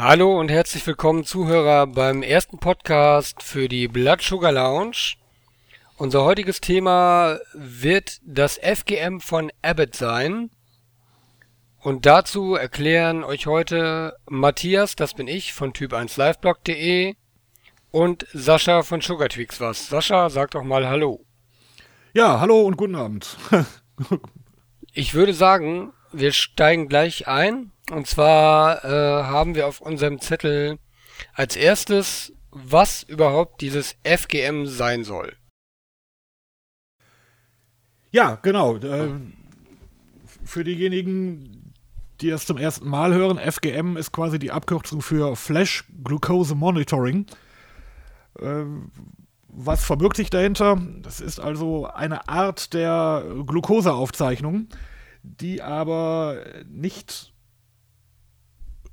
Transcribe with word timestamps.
Hallo 0.00 0.38
und 0.38 0.48
herzlich 0.48 0.86
willkommen 0.86 1.24
Zuhörer 1.24 1.88
beim 1.88 2.22
ersten 2.22 2.58
Podcast 2.58 3.42
für 3.42 3.68
die 3.68 3.88
Blood 3.88 4.22
Sugar 4.22 4.52
Lounge. 4.52 5.14
Unser 5.96 6.22
heutiges 6.22 6.60
Thema 6.60 7.40
wird 7.52 8.20
das 8.24 8.58
FGM 8.58 9.18
von 9.18 9.50
Abbott 9.60 9.96
sein. 9.96 10.50
Und 11.80 12.06
dazu 12.06 12.54
erklären 12.54 13.24
euch 13.24 13.48
heute 13.48 14.16
Matthias, 14.28 14.94
das 14.94 15.14
bin 15.14 15.26
ich, 15.26 15.52
von 15.52 15.72
typ1liveblog.de 15.72 17.16
und 17.90 18.24
Sascha 18.32 18.84
von 18.84 19.00
SugarTweaks 19.00 19.60
was. 19.60 19.88
Sascha, 19.88 20.30
sag 20.30 20.52
doch 20.52 20.62
mal 20.62 20.86
Hallo. 20.86 21.24
Ja, 22.14 22.38
hallo 22.38 22.60
und 22.60 22.76
guten 22.76 22.94
Abend. 22.94 23.36
ich 24.92 25.14
würde 25.14 25.34
sagen, 25.34 25.92
wir 26.12 26.32
steigen 26.32 26.88
gleich 26.88 27.28
ein. 27.28 27.72
Und 27.90 28.06
zwar 28.06 28.84
äh, 28.84 29.24
haben 29.24 29.54
wir 29.54 29.66
auf 29.66 29.80
unserem 29.80 30.20
Zettel 30.20 30.78
als 31.32 31.56
erstes, 31.56 32.32
was 32.50 33.02
überhaupt 33.02 33.60
dieses 33.60 33.96
FGM 34.04 34.66
sein 34.66 35.04
soll. 35.04 35.34
Ja, 38.10 38.36
genau. 38.42 38.76
Äh, 38.76 39.10
für 40.44 40.64
diejenigen, 40.64 41.74
die 42.20 42.30
das 42.30 42.46
zum 42.46 42.56
ersten 42.56 42.88
Mal 42.88 43.14
hören, 43.14 43.38
FGM 43.38 43.96
ist 43.96 44.12
quasi 44.12 44.38
die 44.38 44.50
Abkürzung 44.50 45.02
für 45.02 45.36
Flash 45.36 45.84
Glucose 46.02 46.54
Monitoring. 46.54 47.26
Äh, 48.40 48.64
was 49.48 49.84
verbirgt 49.84 50.16
sich 50.16 50.30
dahinter? 50.30 50.80
Das 51.02 51.20
ist 51.20 51.40
also 51.40 51.86
eine 51.86 52.28
Art 52.28 52.74
der 52.74 53.24
Glukoseaufzeichnung, 53.46 54.68
die 55.36 55.62
aber 55.62 56.42
nicht 56.68 57.32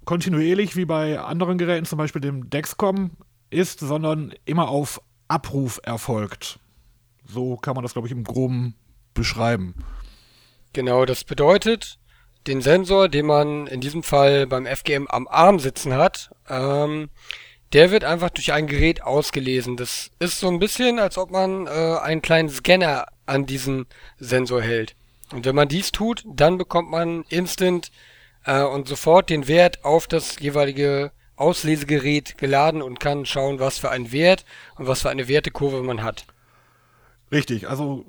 kontinuierlich 0.05 0.75
wie 0.75 0.85
bei 0.85 1.19
anderen 1.19 1.57
Geräten, 1.57 1.85
zum 1.85 1.97
Beispiel 1.97 2.21
dem 2.21 2.49
Dexcom, 2.49 3.11
ist, 3.49 3.79
sondern 3.79 4.33
immer 4.45 4.69
auf 4.69 5.01
Abruf 5.27 5.79
erfolgt. 5.83 6.59
So 7.27 7.57
kann 7.57 7.75
man 7.75 7.83
das, 7.83 7.93
glaube 7.93 8.07
ich, 8.07 8.11
im 8.11 8.23
Groben 8.23 8.75
beschreiben. 9.13 9.75
Genau, 10.73 11.05
das 11.05 11.23
bedeutet, 11.23 11.97
den 12.47 12.61
Sensor, 12.61 13.09
den 13.09 13.25
man 13.25 13.67
in 13.67 13.81
diesem 13.81 14.03
Fall 14.03 14.45
beim 14.45 14.65
FGM 14.65 15.07
am 15.07 15.27
Arm 15.27 15.59
sitzen 15.59 15.93
hat, 15.93 16.31
ähm, 16.49 17.09
der 17.73 17.91
wird 17.91 18.03
einfach 18.03 18.29
durch 18.29 18.53
ein 18.53 18.67
Gerät 18.67 19.01
ausgelesen. 19.01 19.77
Das 19.77 20.11
ist 20.19 20.39
so 20.39 20.47
ein 20.47 20.59
bisschen, 20.59 20.99
als 20.99 21.17
ob 21.17 21.31
man 21.31 21.65
äh, 21.65 21.69
einen 21.69 22.21
kleinen 22.21 22.49
Scanner 22.49 23.07
an 23.25 23.45
diesen 23.45 23.87
Sensor 24.17 24.61
hält. 24.61 24.95
Und 25.31 25.45
wenn 25.45 25.55
man 25.55 25.67
dies 25.67 25.91
tut, 25.91 26.23
dann 26.25 26.57
bekommt 26.57 26.89
man 26.89 27.23
instant 27.29 27.91
äh, 28.45 28.63
und 28.63 28.87
sofort 28.87 29.29
den 29.29 29.47
Wert 29.47 29.83
auf 29.83 30.07
das 30.07 30.39
jeweilige 30.39 31.11
Auslesegerät 31.35 32.37
geladen 32.37 32.81
und 32.81 32.99
kann 32.99 33.25
schauen, 33.25 33.59
was 33.59 33.77
für 33.77 33.89
einen 33.89 34.11
Wert 34.11 34.45
und 34.77 34.87
was 34.87 35.01
für 35.01 35.09
eine 35.09 35.27
Wertekurve 35.27 35.81
man 35.83 36.03
hat. 36.03 36.25
Richtig, 37.31 37.67
also 37.67 38.05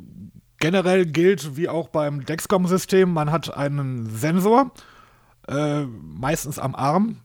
generell 0.59 1.07
gilt 1.07 1.57
wie 1.57 1.69
auch 1.69 1.89
beim 1.89 2.25
Dexcom-System, 2.25 3.13
man 3.13 3.33
hat 3.33 3.57
einen 3.57 4.09
Sensor, 4.09 4.71
äh, 5.49 5.85
meistens 5.85 6.59
am 6.59 6.75
Arm, 6.75 7.23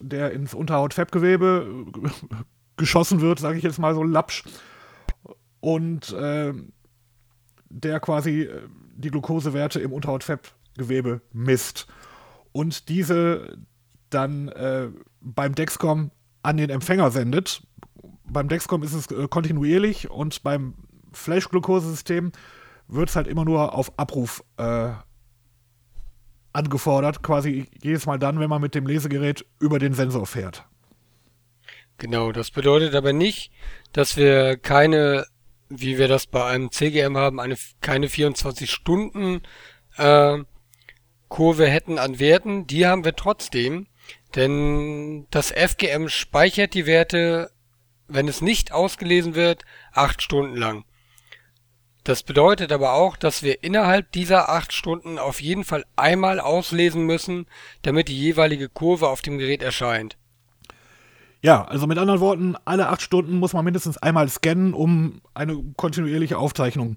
der 0.00 0.32
ins 0.32 0.54
Unterhautfettgewebe 0.54 1.86
geschossen 2.76 3.20
wird, 3.20 3.38
sage 3.38 3.58
ich 3.58 3.64
jetzt 3.64 3.78
mal 3.78 3.94
so 3.94 4.02
lapsch. 4.02 4.44
Und 5.60 6.12
äh, 6.12 6.54
der 7.70 8.00
quasi 8.00 8.42
äh, 8.42 8.60
die 8.96 9.10
Glukosewerte 9.10 9.80
im 9.80 9.92
Unterhautfettgewebe 9.92 11.22
misst. 11.32 11.86
Und 12.52 12.88
diese 12.88 13.58
dann 14.10 14.48
äh, 14.48 14.88
beim 15.20 15.54
Dexcom 15.54 16.10
an 16.42 16.56
den 16.56 16.70
Empfänger 16.70 17.10
sendet. 17.10 17.62
Beim 18.24 18.48
Dexcom 18.48 18.82
ist 18.82 18.92
es 18.92 19.06
äh, 19.10 19.28
kontinuierlich 19.28 20.10
und 20.10 20.42
beim 20.42 20.74
Flash-Glukosesystem 21.12 22.32
wird 22.88 23.08
es 23.08 23.16
halt 23.16 23.26
immer 23.26 23.44
nur 23.44 23.74
auf 23.74 23.98
Abruf 23.98 24.44
äh, 24.56 24.90
angefordert, 26.52 27.22
quasi 27.22 27.68
jedes 27.80 28.06
Mal 28.06 28.18
dann, 28.18 28.40
wenn 28.40 28.50
man 28.50 28.60
mit 28.60 28.74
dem 28.74 28.86
Lesegerät 28.86 29.46
über 29.60 29.78
den 29.78 29.94
Sensor 29.94 30.26
fährt. 30.26 30.64
Genau, 31.98 32.32
das 32.32 32.50
bedeutet 32.50 32.94
aber 32.94 33.12
nicht, 33.12 33.52
dass 33.92 34.16
wir 34.16 34.56
keine, 34.56 35.26
wie 35.70 35.96
wir 35.98 36.08
das 36.08 36.26
bei 36.26 36.44
einem 36.44 36.70
CGM 36.70 37.16
haben, 37.16 37.40
eine, 37.40 37.56
keine 37.80 38.08
24 38.08 38.70
Stunden 38.70 39.42
äh, 39.96 40.38
Kurve 41.28 41.66
hätten 41.66 41.98
an 41.98 42.18
Werten. 42.18 42.66
Die 42.66 42.86
haben 42.86 43.04
wir 43.04 43.14
trotzdem, 43.14 43.86
denn 44.34 45.26
das 45.30 45.52
FGM 45.52 46.08
speichert 46.08 46.74
die 46.74 46.86
Werte, 46.86 47.50
wenn 48.08 48.28
es 48.28 48.42
nicht 48.42 48.72
ausgelesen 48.72 49.34
wird, 49.36 49.64
acht 49.92 50.20
Stunden 50.22 50.56
lang. 50.56 50.84
Das 52.02 52.22
bedeutet 52.24 52.72
aber 52.72 52.94
auch, 52.94 53.16
dass 53.16 53.42
wir 53.42 53.62
innerhalb 53.62 54.10
dieser 54.12 54.48
acht 54.48 54.72
Stunden 54.72 55.18
auf 55.18 55.40
jeden 55.40 55.64
Fall 55.64 55.84
einmal 55.96 56.40
auslesen 56.40 57.04
müssen, 57.04 57.46
damit 57.82 58.08
die 58.08 58.18
jeweilige 58.18 58.68
Kurve 58.68 59.08
auf 59.08 59.20
dem 59.22 59.38
Gerät 59.38 59.62
erscheint. 59.62 60.16
Ja, 61.42 61.64
also 61.64 61.86
mit 61.86 61.98
anderen 61.98 62.20
Worten, 62.20 62.56
alle 62.64 62.88
acht 62.88 63.00
Stunden 63.02 63.38
muss 63.38 63.52
man 63.52 63.64
mindestens 63.64 63.96
einmal 63.98 64.28
scannen, 64.28 64.74
um 64.74 65.22
eine 65.32 65.62
kontinuierliche 65.76 66.36
Aufzeichnung 66.36 66.96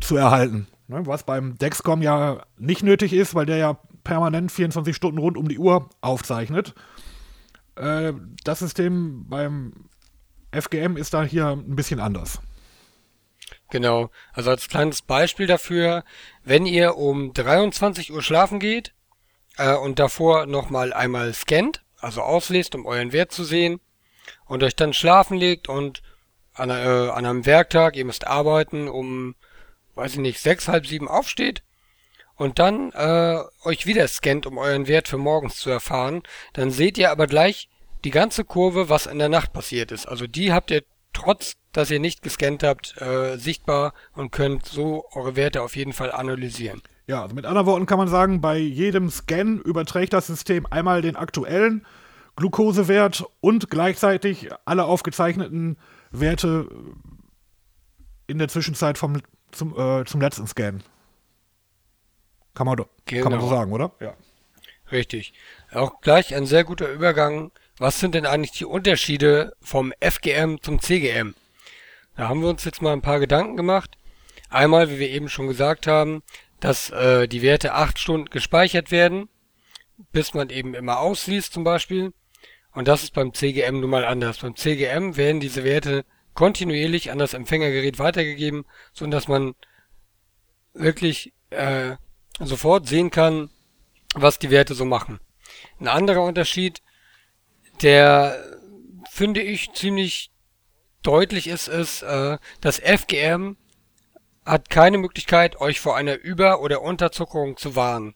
zu 0.00 0.16
erhalten. 0.16 0.66
Ne, 0.86 1.06
was 1.06 1.24
beim 1.24 1.56
Dexcom 1.56 2.02
ja 2.02 2.42
nicht 2.58 2.82
nötig 2.82 3.12
ist, 3.12 3.34
weil 3.34 3.46
der 3.46 3.56
ja 3.56 3.78
permanent 4.02 4.52
24 4.52 4.94
Stunden 4.94 5.18
rund 5.18 5.36
um 5.36 5.48
die 5.48 5.58
Uhr 5.58 5.88
aufzeichnet. 6.00 6.74
Äh, 7.76 8.12
das 8.44 8.58
System 8.60 9.26
beim 9.28 9.88
FGM 10.52 10.96
ist 10.96 11.14
da 11.14 11.22
hier 11.22 11.48
ein 11.48 11.76
bisschen 11.76 12.00
anders. 12.00 12.40
Genau. 13.70 14.10
Also 14.32 14.50
als 14.50 14.68
kleines 14.68 15.02
Beispiel 15.02 15.46
dafür, 15.46 16.04
wenn 16.44 16.66
ihr 16.66 16.96
um 16.96 17.32
23 17.32 18.12
Uhr 18.12 18.22
schlafen 18.22 18.58
geht 18.58 18.94
äh, 19.56 19.74
und 19.74 19.98
davor 19.98 20.46
nochmal 20.46 20.92
einmal 20.92 21.34
scannt, 21.34 21.83
also 22.04 22.22
auslest, 22.22 22.74
um 22.74 22.86
euren 22.86 23.12
Wert 23.12 23.32
zu 23.32 23.44
sehen, 23.44 23.80
und 24.46 24.62
euch 24.62 24.76
dann 24.76 24.92
schlafen 24.92 25.36
legt 25.36 25.68
und 25.68 26.02
an, 26.54 26.70
äh, 26.70 26.72
an 26.72 27.26
einem 27.26 27.46
Werktag, 27.46 27.96
ihr 27.96 28.04
müsst 28.04 28.26
arbeiten, 28.26 28.88
um, 28.88 29.34
weiß 29.94 30.12
ich 30.12 30.18
nicht, 30.18 30.40
sechs, 30.40 30.68
halb 30.68 30.86
sieben 30.86 31.08
aufsteht 31.08 31.62
und 32.36 32.58
dann 32.58 32.92
äh, 32.92 33.38
euch 33.64 33.86
wieder 33.86 34.06
scannt, 34.08 34.46
um 34.46 34.58
euren 34.58 34.86
Wert 34.86 35.08
für 35.08 35.18
morgens 35.18 35.56
zu 35.56 35.70
erfahren, 35.70 36.22
dann 36.52 36.70
seht 36.70 36.98
ihr 36.98 37.10
aber 37.10 37.26
gleich 37.26 37.68
die 38.04 38.10
ganze 38.10 38.44
Kurve, 38.44 38.88
was 38.88 39.06
in 39.06 39.18
der 39.18 39.28
Nacht 39.28 39.52
passiert 39.52 39.90
ist. 39.90 40.06
Also 40.06 40.26
die 40.26 40.52
habt 40.52 40.70
ihr 40.70 40.84
trotz, 41.12 41.54
dass 41.72 41.90
ihr 41.90 42.00
nicht 42.00 42.22
gescannt 42.22 42.62
habt, 42.62 43.00
äh, 43.00 43.36
sichtbar 43.36 43.94
und 44.12 44.30
könnt 44.30 44.66
so 44.66 45.06
eure 45.12 45.36
Werte 45.36 45.62
auf 45.62 45.76
jeden 45.76 45.92
Fall 45.92 46.12
analysieren. 46.12 46.82
Ja, 47.06 47.22
also 47.22 47.34
mit 47.34 47.44
anderen 47.44 47.66
Worten 47.66 47.86
kann 47.86 47.98
man 47.98 48.08
sagen, 48.08 48.40
bei 48.40 48.56
jedem 48.56 49.10
Scan 49.10 49.60
überträgt 49.64 50.12
das 50.12 50.26
System 50.26 50.66
einmal 50.70 51.02
den 51.02 51.16
aktuellen 51.16 51.84
Glukosewert 52.36 53.24
und 53.40 53.70
gleichzeitig 53.70 54.48
alle 54.64 54.84
aufgezeichneten 54.84 55.76
Werte 56.10 56.68
in 58.26 58.38
der 58.38 58.48
Zwischenzeit 58.48 58.96
vom, 58.96 59.20
zum, 59.52 59.78
äh, 59.78 60.04
zum 60.04 60.20
letzten 60.20 60.46
Scan. 60.46 60.82
Kann 62.54 62.66
man, 62.66 62.76
genau. 63.04 63.22
kann 63.22 63.32
man 63.32 63.40
so 63.40 63.48
genau. 63.48 63.58
sagen, 63.58 63.72
oder? 63.72 63.92
Ja. 64.00 64.14
Richtig. 64.90 65.34
Auch 65.72 66.00
gleich 66.00 66.34
ein 66.34 66.46
sehr 66.46 66.64
guter 66.64 66.90
Übergang 66.90 67.50
was 67.78 67.98
sind 67.98 68.14
denn 68.14 68.24
eigentlich 68.24 68.52
die 68.52 68.66
Unterschiede 68.66 69.56
vom 69.60 69.92
FGM 70.00 70.58
zum 70.62 70.80
CGM? 70.80 71.34
Da 72.16 72.28
haben 72.28 72.40
wir 72.40 72.48
uns 72.48 72.64
jetzt 72.64 72.82
mal 72.82 72.92
ein 72.92 73.02
paar 73.02 73.18
Gedanken 73.18 73.56
gemacht. 73.56 73.98
Einmal, 74.48 74.90
wie 74.90 75.00
wir 75.00 75.10
eben 75.10 75.28
schon 75.28 75.48
gesagt 75.48 75.88
haben, 75.88 76.22
dass 76.64 76.88
äh, 76.88 77.28
die 77.28 77.42
Werte 77.42 77.74
acht 77.74 77.98
Stunden 77.98 78.30
gespeichert 78.30 78.90
werden, 78.90 79.28
bis 80.12 80.32
man 80.32 80.48
eben 80.48 80.72
immer 80.72 80.98
ausliest 80.98 81.52
zum 81.52 81.62
Beispiel. 81.62 82.14
Und 82.72 82.88
das 82.88 83.02
ist 83.02 83.12
beim 83.12 83.34
CGM 83.34 83.80
nun 83.80 83.90
mal 83.90 84.06
anders. 84.06 84.38
Beim 84.38 84.56
CGM 84.56 85.18
werden 85.18 85.40
diese 85.40 85.62
Werte 85.62 86.06
kontinuierlich 86.32 87.10
an 87.10 87.18
das 87.18 87.34
Empfängergerät 87.34 87.98
weitergegeben, 87.98 88.64
so 88.94 89.06
dass 89.06 89.28
man 89.28 89.54
wirklich 90.72 91.34
äh, 91.50 91.96
sofort 92.40 92.88
sehen 92.88 93.10
kann, 93.10 93.50
was 94.14 94.38
die 94.38 94.50
Werte 94.50 94.74
so 94.74 94.86
machen. 94.86 95.20
Ein 95.78 95.88
anderer 95.88 96.22
Unterschied 96.22 96.80
der, 97.82 98.42
finde 99.10 99.42
ich, 99.42 99.70
ziemlich 99.74 100.30
deutlich 101.02 101.46
ist, 101.46 101.68
ist, 101.68 102.00
äh, 102.00 102.38
das 102.62 102.78
FGM 102.78 103.58
hat 104.44 104.70
keine 104.70 104.98
Möglichkeit, 104.98 105.60
euch 105.60 105.80
vor 105.80 105.96
einer 105.96 106.18
Über- 106.18 106.60
oder 106.60 106.82
Unterzuckerung 106.82 107.56
zu 107.56 107.76
warnen. 107.76 108.14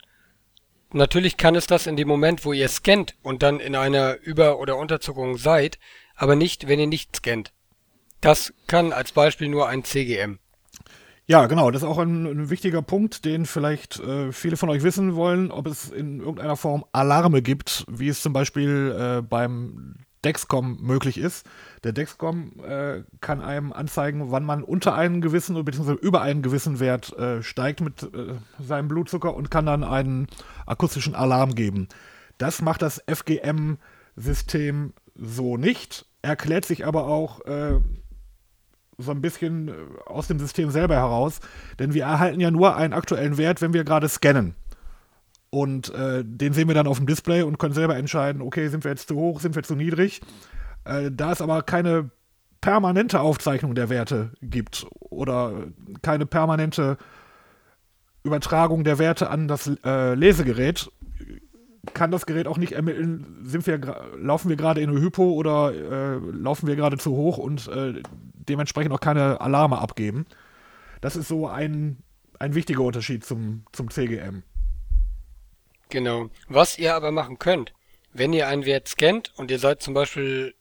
Natürlich 0.93 1.37
kann 1.37 1.55
es 1.55 1.67
das 1.67 1.87
in 1.87 1.97
dem 1.97 2.09
Moment, 2.09 2.45
wo 2.45 2.53
ihr 2.53 2.69
scannt 2.69 3.17
und 3.23 3.43
dann 3.43 3.61
in 3.61 3.77
einer 3.77 4.17
Über- 4.21 4.59
oder 4.59 4.77
Unterzuckerung 4.77 5.37
seid, 5.37 5.79
aber 6.15 6.35
nicht, 6.35 6.67
wenn 6.67 6.81
ihr 6.81 6.87
nicht 6.87 7.17
scannt. 7.17 7.53
Das 8.21 8.53
kann 8.67 8.93
als 8.93 9.13
Beispiel 9.13 9.49
nur 9.49 9.69
ein 9.69 9.85
CGM. 9.85 10.39
Ja, 11.27 11.47
genau, 11.47 11.71
das 11.71 11.83
ist 11.83 11.89
auch 11.89 11.99
ein, 11.99 12.25
ein 12.25 12.49
wichtiger 12.49 12.81
Punkt, 12.81 13.27
den 13.27 13.45
vielleicht 13.45 14.01
äh, 14.01 14.33
viele 14.33 14.57
von 14.57 14.71
euch 14.71 14.83
wissen 14.83 15.15
wollen, 15.15 15.51
ob 15.51 15.67
es 15.67 15.91
in 15.91 16.21
irgendeiner 16.21 16.57
Form 16.57 16.87
Alarme 16.93 17.43
gibt, 17.43 17.85
wie 17.87 18.09
es 18.09 18.23
zum 18.23 18.33
Beispiel 18.33 18.97
äh, 18.99 19.23
beim 19.23 19.97
Dexcom 20.25 20.79
möglich 20.81 21.19
ist. 21.19 21.47
Der 21.85 21.93
Dexcom 21.93 22.53
äh, 22.67 23.03
kann 23.21 23.41
einem 23.41 23.73
anzeigen, 23.73 24.31
wann 24.31 24.45
man 24.45 24.63
unter 24.63 24.95
einen 24.95 25.21
gewissen 25.21 25.63
bzw. 25.65 25.93
über 25.93 26.23
einen 26.23 26.43
gewissen 26.43 26.81
Wert 26.81 27.17
äh, 27.19 27.43
steigt 27.43 27.81
mit 27.81 28.03
äh, 28.03 28.35
seinem 28.59 28.89
Blutzucker 28.89 29.35
und 29.35 29.51
kann 29.51 29.67
dann 29.67 29.85
einen 29.85 30.27
akustischen 30.67 31.15
Alarm 31.15 31.55
geben. 31.55 31.89
Das 32.39 32.63
macht 32.63 32.83
das 32.83 33.03
FGM-System 33.09 34.93
so 35.15 35.57
nicht, 35.57 36.07
erklärt 36.23 36.65
sich 36.65 36.87
aber 36.87 37.07
auch 37.07 37.45
äh, 37.47 37.81
so 38.99 39.13
ein 39.13 39.21
bisschen 39.21 39.69
äh, 39.69 39.73
aus 40.07 40.27
dem 40.27 40.39
System 40.39 40.71
selber 40.71 40.97
heraus, 40.97 41.41
denn 41.79 41.95
wir 41.95 42.05
erhalten 42.05 42.41
ja 42.41 42.51
nur 42.51 42.77
einen 42.77 42.93
aktuellen 42.93 43.39
Wert, 43.39 43.61
wenn 43.61 43.73
wir 43.73 43.85
gerade 43.85 44.09
scannen. 44.09 44.55
Und 45.51 45.93
äh, 45.95 46.23
den 46.25 46.53
sehen 46.53 46.69
wir 46.69 46.75
dann 46.75 46.87
auf 46.87 46.99
dem 46.99 47.07
Display 47.07 47.43
und 47.43 47.59
können 47.59 47.75
selber 47.75 47.97
entscheiden, 47.97 48.43
okay, 48.43 48.69
sind 48.69 48.85
wir 48.85 48.91
jetzt 48.91 49.09
zu 49.09 49.17
hoch, 49.17 49.41
sind 49.41 49.55
wir 49.55 49.63
zu 49.63 49.75
niedrig. 49.75 50.21
Äh, 50.85 51.11
da 51.11 51.33
es 51.33 51.41
aber 51.41 51.63
keine 51.63 52.11
permanente 52.61 53.21
Aufzeichnung 53.21 53.75
der 53.75 53.89
Werte 53.89 54.33
gibt 54.43 54.87
oder 55.01 55.69
keine 56.03 56.27
permanente 56.27 56.99
Übertragung 58.25 58.85
der 58.85 58.99
Werte 58.99 59.31
an 59.31 59.49
das 59.49 59.71
äh, 59.85 60.15
Lesegerät, 60.15 60.91
kann 61.95 62.11
das 62.11 62.27
Gerät 62.27 62.47
auch 62.47 62.59
nicht 62.59 62.73
ermitteln, 62.73 63.43
sind 63.45 63.67
wir, 63.67 63.81
laufen 64.19 64.49
wir 64.49 64.57
gerade 64.57 64.81
in 64.81 64.91
eine 64.91 65.01
Hypo 65.01 65.33
oder 65.33 65.73
äh, 65.73 66.19
laufen 66.33 66.67
wir 66.67 66.77
gerade 66.77 66.99
zu 66.99 67.13
hoch 67.13 67.39
und 67.39 67.69
äh, 67.69 68.03
dementsprechend 68.35 68.93
auch 68.93 69.01
keine 69.01 69.41
Alarme 69.41 69.79
abgeben. 69.79 70.27
Das 71.01 71.17
ist 71.17 71.29
so 71.29 71.47
ein, 71.47 71.99
ein 72.39 72.55
wichtiger 72.55 72.83
Unterschied 72.83 73.25
zum, 73.25 73.65
zum 73.73 73.91
CGM. 73.91 74.43
Genau. 75.89 76.31
Was 76.49 76.79
ihr 76.79 76.95
aber 76.95 77.11
machen 77.11 77.39
könnt, 77.39 77.73
wenn 78.13 78.33
ihr 78.33 78.49
einen 78.49 78.67
Wert 78.67 78.89
scannt 78.89 79.33
und 79.37 79.51
ihr 79.51 79.59
seid 79.59 79.83
zum 79.83 79.95
Beispiel 79.95 80.55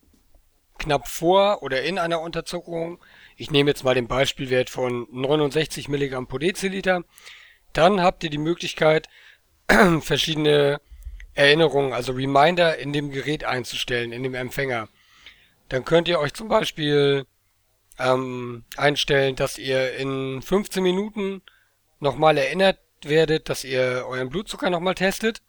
knapp 0.77 1.07
vor 1.07 1.63
oder 1.63 1.83
in 1.83 1.99
einer 1.99 2.21
Unterzuckerung, 2.21 2.99
ich 3.35 3.51
nehme 3.51 3.69
jetzt 3.69 3.83
mal 3.83 3.95
den 3.95 4.07
Beispielwert 4.07 4.69
von 4.69 5.07
69 5.11 5.89
Milligramm 5.89 6.27
pro 6.27 6.37
Deziliter, 6.37 7.03
dann 7.73 8.01
habt 8.01 8.23
ihr 8.23 8.29
die 8.29 8.37
Möglichkeit, 8.37 9.07
verschiedene 10.01 10.79
Erinnerungen, 11.33 11.93
also 11.93 12.13
Reminder 12.13 12.77
in 12.77 12.93
dem 12.93 13.11
Gerät 13.11 13.43
einzustellen, 13.43 14.11
in 14.11 14.23
dem 14.23 14.33
Empfänger. 14.33 14.87
Dann 15.69 15.83
könnt 15.83 16.07
ihr 16.07 16.19
euch 16.19 16.33
zum 16.33 16.47
Beispiel 16.47 17.25
ähm, 17.99 18.63
einstellen, 18.77 19.35
dass 19.35 19.57
ihr 19.57 19.95
in 19.97 20.41
15 20.41 20.81
Minuten 20.81 21.41
nochmal 21.99 22.37
erinnert 22.37 22.79
werdet, 23.03 23.49
dass 23.49 23.63
ihr 23.63 24.05
euren 24.07 24.29
Blutzucker 24.29 24.69
nochmal 24.69 24.95
testet, 24.95 25.41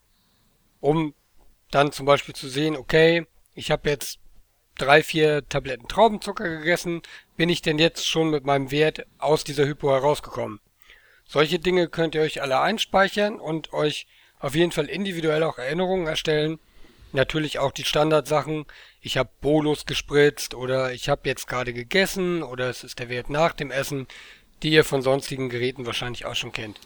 um 0.80 1.14
dann 1.70 1.92
zum 1.92 2.06
Beispiel 2.06 2.34
zu 2.34 2.48
sehen, 2.48 2.76
okay, 2.76 3.26
ich 3.54 3.70
habe 3.70 3.88
jetzt 3.90 4.18
drei, 4.78 5.02
vier 5.02 5.46
Tabletten 5.48 5.88
Traubenzucker 5.88 6.48
gegessen, 6.48 7.02
bin 7.36 7.48
ich 7.48 7.62
denn 7.62 7.78
jetzt 7.78 8.06
schon 8.06 8.30
mit 8.30 8.44
meinem 8.44 8.70
Wert 8.70 9.06
aus 9.18 9.44
dieser 9.44 9.66
Hypo 9.66 9.90
herausgekommen? 9.90 10.60
Solche 11.26 11.58
Dinge 11.58 11.88
könnt 11.88 12.14
ihr 12.14 12.22
euch 12.22 12.40
alle 12.40 12.60
einspeichern 12.60 13.38
und 13.38 13.72
euch 13.72 14.06
auf 14.38 14.54
jeden 14.54 14.72
Fall 14.72 14.86
individuell 14.86 15.42
auch 15.42 15.58
Erinnerungen 15.58 16.06
erstellen, 16.06 16.58
natürlich 17.12 17.58
auch 17.58 17.72
die 17.72 17.84
Standardsachen. 17.84 18.66
Ich 19.00 19.16
habe 19.18 19.30
Bolus 19.40 19.84
gespritzt 19.84 20.54
oder 20.54 20.92
ich 20.92 21.08
habe 21.08 21.28
jetzt 21.28 21.46
gerade 21.46 21.72
gegessen 21.72 22.42
oder 22.42 22.70
es 22.70 22.84
ist 22.84 22.98
der 22.98 23.08
Wert 23.08 23.30
nach 23.30 23.52
dem 23.52 23.70
Essen, 23.70 24.06
die 24.62 24.70
ihr 24.70 24.84
von 24.84 25.02
sonstigen 25.02 25.48
Geräten 25.48 25.86
wahrscheinlich 25.86 26.24
auch 26.24 26.34
schon 26.34 26.52
kennt. 26.52 26.80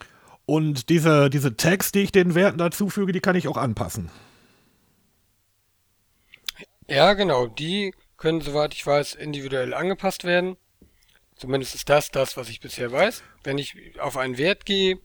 Und 0.53 0.91
diese, 0.91 1.31
diese 1.31 1.57
Tags, 1.57 1.93
die 1.93 2.01
ich 2.01 2.13
den 2.13 2.35
Werten 2.35 2.59
dazufüge, 2.59 3.13
die 3.13 3.21
kann 3.21 3.37
ich 3.37 3.49
auch 3.49 3.57
anpassen. 3.57 4.11
Ja, 6.87 7.15
genau. 7.15 7.47
Die 7.47 7.95
können, 8.19 8.43
soweit 8.43 8.75
ich 8.75 8.87
weiß, 8.87 9.15
individuell 9.15 9.73
angepasst 9.73 10.25
werden. 10.25 10.59
Zumindest 11.37 11.75
ist 11.75 11.89
das 11.89 12.11
das, 12.11 12.37
was 12.37 12.51
ich 12.51 12.61
bisher 12.61 12.93
weiß. 12.93 13.23
Wenn 13.45 13.57
ich 13.57 13.99
auf 13.99 14.19
einen 14.19 14.37
Wert 14.37 14.67
gehe, 14.67 14.99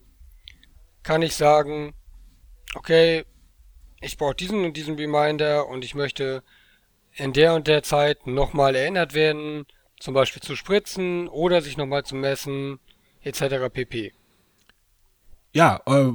kann 1.02 1.22
ich 1.22 1.34
sagen, 1.34 1.94
okay, 2.74 3.24
ich 4.02 4.18
brauche 4.18 4.34
diesen 4.34 4.66
und 4.66 4.76
diesen 4.76 4.96
Reminder 4.96 5.66
und 5.66 5.82
ich 5.82 5.94
möchte 5.94 6.42
in 7.14 7.32
der 7.32 7.54
und 7.54 7.68
der 7.68 7.82
Zeit 7.82 8.26
nochmal 8.26 8.76
erinnert 8.76 9.14
werden, 9.14 9.64
zum 9.98 10.12
Beispiel 10.12 10.42
zu 10.42 10.56
spritzen 10.56 11.26
oder 11.26 11.62
sich 11.62 11.78
nochmal 11.78 12.04
zu 12.04 12.16
messen, 12.16 12.80
etc. 13.22 13.72
pp. 13.72 14.12
Ja, 15.52 15.80
äh, 15.86 16.10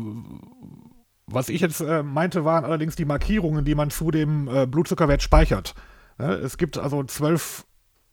was 1.27 1.50
ich 1.50 1.62
jetzt 1.62 1.81
äh, 1.81 2.03
meinte, 2.03 2.45
waren 2.45 2.65
allerdings 2.65 2.95
die 2.95 3.06
Markierungen, 3.06 3.65
die 3.65 3.75
man 3.75 3.89
zu 3.89 4.12
dem 4.12 4.47
äh, 4.47 4.65
Blutzuckerwert 4.65 5.21
speichert. 5.21 5.74
Ja, 6.19 6.33
es 6.33 6.57
gibt 6.57 6.77
also 6.77 7.03
zwölf 7.03 7.65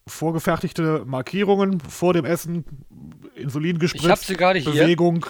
vorgefertigte 0.06 1.04
Markierungen 1.06 1.80
vor 1.80 2.14
dem 2.14 2.24
Essen, 2.24 2.64
Insulin 3.34 3.78
gespritzt, 3.78 4.04
ich 4.04 4.10
hab 4.10 4.18
sie 4.18 4.36
gerade 4.36 4.58
hier. 4.58 4.72
Bewegung. 4.72 5.26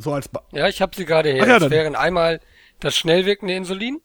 So 0.00 0.12
als 0.12 0.28
ba 0.28 0.44
ja, 0.52 0.68
ich 0.68 0.80
habe 0.80 0.94
sie 0.94 1.04
gerade 1.04 1.32
hier. 1.32 1.44
Ja, 1.44 1.58
das 1.58 1.70
wären 1.70 1.96
einmal 1.96 2.40
das 2.78 2.96
schnell 2.96 3.26
wirkende 3.26 3.54
Insulin, 3.54 4.00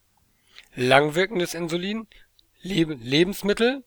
langwirkendes 0.75 1.53
Insulin, 1.53 2.07
Leb 2.63 2.97
Lebensmittel, 2.99 3.83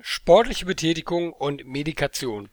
sportliche 0.00 0.64
Betätigung 0.64 1.32
und 1.32 1.66
Medikation. 1.66 2.48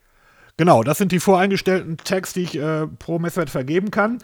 Genau, 0.56 0.82
das 0.82 0.98
sind 0.98 1.12
die 1.12 1.20
voreingestellten 1.20 1.98
Tags, 1.98 2.32
die 2.32 2.42
ich 2.42 2.58
äh, 2.58 2.86
pro 2.86 3.18
Messwert 3.18 3.50
vergeben 3.50 3.90
kann. 3.90 4.18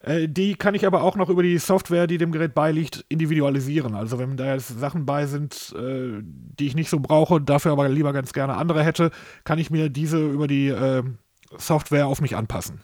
Äh, 0.00 0.28
die 0.28 0.54
kann 0.54 0.74
ich 0.74 0.86
aber 0.86 1.02
auch 1.02 1.16
noch 1.16 1.28
über 1.28 1.42
die 1.42 1.58
Software, 1.58 2.06
die 2.06 2.18
dem 2.18 2.32
Gerät 2.32 2.54
beiliegt, 2.54 3.04
individualisieren. 3.08 3.94
Also 3.94 4.18
wenn 4.18 4.36
da 4.36 4.54
jetzt 4.54 4.68
Sachen 4.78 5.06
bei 5.06 5.26
sind, 5.26 5.74
äh, 5.76 6.20
die 6.22 6.66
ich 6.66 6.74
nicht 6.74 6.90
so 6.90 7.00
brauche, 7.00 7.40
dafür 7.40 7.72
aber 7.72 7.88
lieber 7.88 8.12
ganz 8.12 8.32
gerne 8.32 8.54
andere 8.56 8.84
hätte, 8.84 9.10
kann 9.44 9.58
ich 9.58 9.70
mir 9.70 9.88
diese 9.88 10.18
über 10.18 10.46
die 10.46 10.68
äh, 10.68 11.02
Software 11.56 12.06
auf 12.06 12.20
mich 12.20 12.36
anpassen. 12.36 12.80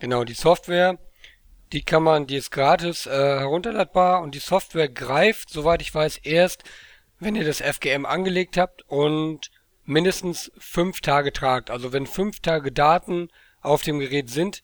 Genau, 0.00 0.22
die 0.24 0.34
Software, 0.34 0.98
die 1.72 1.82
kann 1.82 2.04
man, 2.04 2.26
die 2.26 2.36
ist 2.36 2.52
gratis 2.52 3.06
äh, 3.06 3.10
herunterladbar 3.10 4.22
und 4.22 4.34
die 4.34 4.40
Software 4.40 4.88
greift, 4.88 5.50
soweit 5.50 5.82
ich 5.82 5.92
weiß, 5.92 6.18
erst, 6.18 6.62
wenn 7.18 7.34
ihr 7.34 7.44
das 7.44 7.60
FGM 7.60 8.06
angelegt 8.06 8.56
habt 8.56 8.82
und 8.82 9.50
mindestens 9.88 10.52
fünf 10.58 11.00
Tage 11.00 11.32
tragt. 11.32 11.70
Also 11.70 11.92
wenn 11.92 12.06
fünf 12.06 12.40
Tage 12.40 12.70
Daten 12.70 13.28
auf 13.62 13.82
dem 13.82 13.98
Gerät 13.98 14.30
sind, 14.30 14.62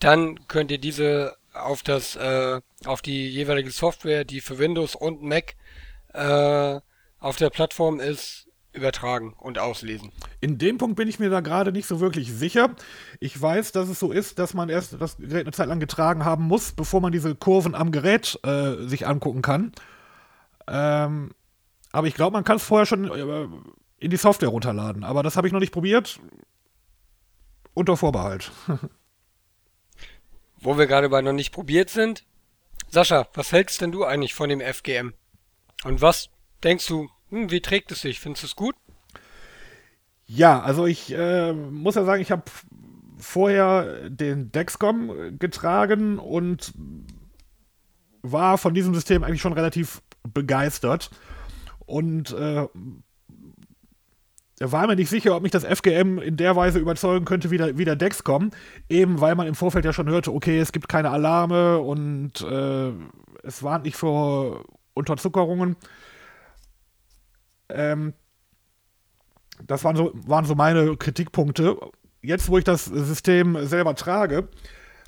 dann 0.00 0.46
könnt 0.48 0.70
ihr 0.70 0.78
diese 0.78 1.36
auf 1.54 1.82
das, 1.82 2.16
äh, 2.16 2.60
auf 2.84 3.00
die 3.00 3.28
jeweilige 3.28 3.70
Software, 3.70 4.24
die 4.24 4.40
für 4.40 4.58
Windows 4.58 4.96
und 4.96 5.22
Mac 5.22 5.54
äh, 6.12 6.80
auf 7.20 7.36
der 7.36 7.50
Plattform 7.50 8.00
ist, 8.00 8.48
übertragen 8.72 9.34
und 9.38 9.60
auslesen. 9.60 10.10
In 10.40 10.58
dem 10.58 10.78
Punkt 10.78 10.96
bin 10.96 11.06
ich 11.06 11.20
mir 11.20 11.30
da 11.30 11.40
gerade 11.40 11.70
nicht 11.70 11.86
so 11.86 12.00
wirklich 12.00 12.32
sicher. 12.32 12.74
Ich 13.20 13.40
weiß, 13.40 13.70
dass 13.70 13.88
es 13.88 14.00
so 14.00 14.10
ist, 14.10 14.40
dass 14.40 14.52
man 14.52 14.68
erst 14.68 15.00
das 15.00 15.16
Gerät 15.18 15.46
eine 15.46 15.52
Zeit 15.52 15.68
lang 15.68 15.78
getragen 15.78 16.24
haben 16.24 16.44
muss, 16.44 16.72
bevor 16.72 17.00
man 17.00 17.12
diese 17.12 17.36
Kurven 17.36 17.76
am 17.76 17.92
Gerät 17.92 18.40
äh, 18.42 18.88
sich 18.88 19.06
angucken 19.06 19.42
kann. 19.42 19.70
Ähm, 20.66 21.30
aber 21.92 22.08
ich 22.08 22.14
glaube, 22.14 22.32
man 22.32 22.42
kann 22.42 22.56
es 22.56 22.64
vorher 22.64 22.86
schon 22.86 23.04
äh, 23.04 23.46
in 24.04 24.10
die 24.10 24.16
Software 24.18 24.50
runterladen. 24.50 25.02
Aber 25.02 25.22
das 25.22 25.36
habe 25.36 25.46
ich 25.46 25.52
noch 25.52 25.60
nicht 25.60 25.72
probiert. 25.72 26.20
Unter 27.72 27.96
Vorbehalt. 27.96 28.52
Wo 30.60 30.76
wir 30.78 30.86
gerade 30.86 31.08
bei 31.08 31.22
noch 31.22 31.32
nicht 31.32 31.52
probiert 31.52 31.90
sind. 31.90 32.24
Sascha, 32.90 33.26
was 33.34 33.50
hältst 33.50 33.80
denn 33.80 33.92
du 33.92 34.04
eigentlich 34.04 34.34
von 34.34 34.48
dem 34.48 34.60
FGM? 34.60 35.14
Und 35.84 36.00
was 36.00 36.28
denkst 36.62 36.86
du, 36.86 37.08
hm, 37.30 37.50
wie 37.50 37.60
trägt 37.60 37.90
es 37.92 38.02
sich? 38.02 38.20
Findest 38.20 38.42
du 38.42 38.46
es 38.46 38.56
gut? 38.56 38.76
Ja, 40.26 40.60
also 40.60 40.86
ich 40.86 41.12
äh, 41.12 41.52
muss 41.52 41.96
ja 41.96 42.04
sagen, 42.04 42.22
ich 42.22 42.30
habe 42.30 42.44
vorher 43.18 44.10
den 44.10 44.52
Dexcom 44.52 45.38
getragen 45.38 46.18
und 46.18 46.72
war 48.22 48.58
von 48.58 48.74
diesem 48.74 48.94
System 48.94 49.24
eigentlich 49.24 49.42
schon 49.42 49.52
relativ 49.52 50.02
begeistert. 50.22 51.10
Und 51.86 52.32
äh, 52.32 52.66
war 54.60 54.86
mir 54.86 54.96
nicht 54.96 55.10
sicher, 55.10 55.34
ob 55.34 55.42
mich 55.42 55.52
das 55.52 55.64
FGM 55.64 56.18
in 56.18 56.36
der 56.36 56.54
Weise 56.54 56.78
überzeugen 56.78 57.24
könnte, 57.24 57.50
wie 57.50 57.58
der, 57.58 57.76
wie 57.76 57.84
der 57.84 57.96
Dexcom. 57.96 58.50
Eben 58.88 59.20
weil 59.20 59.34
man 59.34 59.46
im 59.46 59.54
Vorfeld 59.54 59.84
ja 59.84 59.92
schon 59.92 60.08
hörte, 60.08 60.32
okay, 60.32 60.58
es 60.58 60.72
gibt 60.72 60.88
keine 60.88 61.10
Alarme 61.10 61.80
und 61.80 62.40
äh, 62.42 62.92
es 63.42 63.62
warnt 63.62 63.84
nicht 63.84 63.96
vor 63.96 64.64
Unterzuckerungen. 64.94 65.76
Ähm, 67.68 68.14
das 69.66 69.84
waren 69.84 69.96
so, 69.96 70.12
waren 70.14 70.44
so 70.44 70.54
meine 70.54 70.96
Kritikpunkte. 70.96 71.76
Jetzt, 72.22 72.48
wo 72.48 72.58
ich 72.58 72.64
das 72.64 72.84
System 72.84 73.66
selber 73.66 73.94
trage, 73.94 74.48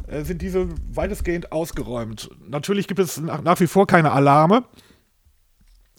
äh, 0.07 0.23
sind 0.23 0.43
diese 0.43 0.69
weitestgehend 0.93 1.53
ausgeräumt. 1.53 2.31
Natürlich 2.47 2.89
gibt 2.89 3.01
es 3.01 3.21
nach, 3.21 3.43
nach 3.43 3.61
wie 3.61 3.67
vor 3.67 3.87
keine 3.87 4.13
Alarme. 4.13 4.65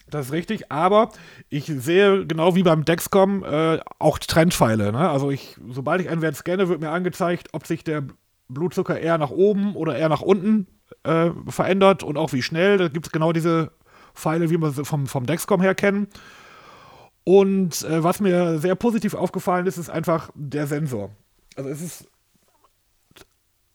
Das 0.10 0.28
ist 0.28 0.32
richtig, 0.32 0.72
aber 0.72 1.12
ich 1.50 1.66
sehe 1.66 2.26
genau 2.26 2.56
wie 2.56 2.64
beim 2.64 2.86
Dexcom 2.86 3.44
äh, 3.44 3.80
auch 4.00 4.20
Trendpfeile. 4.20 4.92
Ne? 4.92 5.10
Also 5.10 5.32
ich, 5.32 5.58
sobald 5.70 6.02
ich 6.02 6.10
einen 6.10 6.22
Wert 6.22 6.36
scanne, 6.36 6.70
wird 6.70 6.80
mir 6.80 6.92
angezeigt, 6.92 7.50
ob 7.52 7.68
sich 7.68 7.84
der 7.84 8.04
Blutzucker 8.48 9.00
eher 9.00 9.18
nach 9.18 9.32
oben 9.32 9.76
oder 9.76 9.98
eher 9.98 10.08
nach 10.08 10.22
unten 10.22 10.68
äh, 11.04 11.32
verändert 11.48 12.04
und 12.04 12.18
auch 12.18 12.32
wie 12.32 12.42
schnell. 12.42 12.78
Da 12.78 12.88
gibt 12.88 13.08
es 13.08 13.12
genau 13.12 13.34
diese 13.34 13.72
Pfeile, 14.14 14.50
wie 14.50 14.58
wir 14.58 14.72
sie 14.72 14.86
vom, 14.86 15.08
vom 15.08 15.26
Dexcom 15.26 15.62
her 15.62 15.76
kennen. 15.76 16.08
Und 17.26 17.84
äh, 17.84 18.02
was 18.02 18.22
mir 18.22 18.60
sehr 18.60 18.76
positiv 18.76 19.14
aufgefallen 19.14 19.68
ist, 19.68 19.78
ist 19.78 19.90
einfach 19.90 20.30
der 20.34 20.68
Sensor. 20.68 21.10
Also 21.58 21.70
es 21.70 21.82
ist 21.82 22.10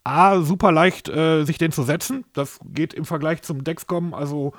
A, 0.04 0.40
super 0.40 0.72
leicht, 0.72 1.08
äh, 1.08 1.44
sich 1.44 1.58
den 1.58 1.70
zu 1.70 1.82
setzen. 1.82 2.24
Das 2.32 2.58
geht 2.64 2.94
im 2.94 3.04
Vergleich 3.04 3.42
zum 3.42 3.62
Dexcom 3.62 4.14
also 4.14 4.54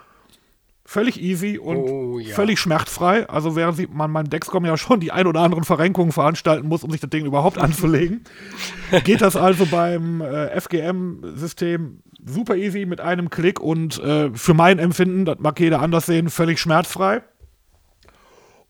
völlig 0.85 1.21
easy 1.21 1.57
und 1.57 1.77
oh, 1.77 2.19
ja. 2.19 2.33
völlig 2.35 2.59
schmerzfrei. 2.59 3.27
Also 3.29 3.55
während 3.55 3.93
man 3.93 4.11
beim 4.11 4.29
Dexcom 4.29 4.65
ja 4.65 4.77
schon 4.77 4.99
die 4.99 5.11
ein 5.11 5.27
oder 5.27 5.41
anderen 5.41 5.63
Verrenkungen 5.63 6.11
veranstalten 6.11 6.67
muss, 6.67 6.83
um 6.83 6.91
sich 6.91 7.01
das 7.01 7.09
Ding 7.09 7.25
überhaupt 7.25 7.57
anzulegen, 7.57 8.23
geht 9.03 9.21
das 9.21 9.35
also 9.35 9.65
beim 9.65 10.21
äh, 10.21 10.59
FGM-System 10.59 12.01
super 12.25 12.55
easy 12.55 12.85
mit 12.85 13.01
einem 13.01 13.29
Klick 13.29 13.59
und 13.59 13.99
äh, 13.99 14.29
für 14.33 14.53
mein 14.53 14.79
Empfinden, 14.79 15.25
das 15.25 15.39
mag 15.39 15.59
jeder 15.59 15.81
anders 15.81 16.05
sehen, 16.05 16.29
völlig 16.29 16.59
schmerzfrei. 16.59 17.21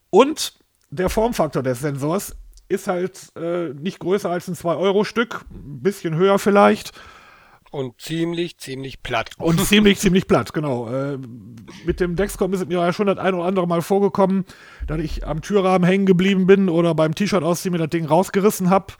Und 0.10 0.54
der 0.92 1.10
Formfaktor 1.10 1.64
des 1.64 1.80
Sensors 1.80 2.36
ist 2.70 2.88
halt 2.88 3.32
äh, 3.36 3.70
nicht 3.74 4.00
größer 4.00 4.30
als 4.30 4.48
ein 4.48 4.56
2-Euro-Stück, 4.56 5.46
ein 5.52 5.82
bisschen 5.82 6.16
höher 6.16 6.40
vielleicht. 6.40 6.92
Und 7.74 8.00
ziemlich, 8.00 8.60
ziemlich 8.60 9.02
platt. 9.02 9.32
Und 9.40 9.60
ziemlich, 9.60 9.98
ziemlich 9.98 10.28
platt, 10.28 10.54
genau. 10.54 10.88
Äh, 10.94 11.18
mit 11.88 12.00
dem 12.00 12.16
Dexcom 12.16 12.54
ist 12.54 12.62
es 12.62 12.68
mir 12.68 12.78
ja 12.78 12.94
schon 12.94 13.08
das 13.08 13.18
ein 13.18 13.34
oder 13.34 13.46
andere 13.46 13.68
Mal 13.68 13.82
vorgekommen, 13.82 14.46
dass 14.86 15.00
ich 15.00 15.26
am 15.26 15.42
Türrahmen 15.42 15.84
hängen 15.84 16.06
geblieben 16.06 16.46
bin 16.46 16.70
oder 16.70 16.94
beim 16.94 17.16
T-Shirt 17.16 17.42
ausziehen 17.42 17.72
mir 17.72 17.80
das 17.80 17.90
Ding 17.90 18.06
rausgerissen 18.06 18.70
habe. 18.70 18.94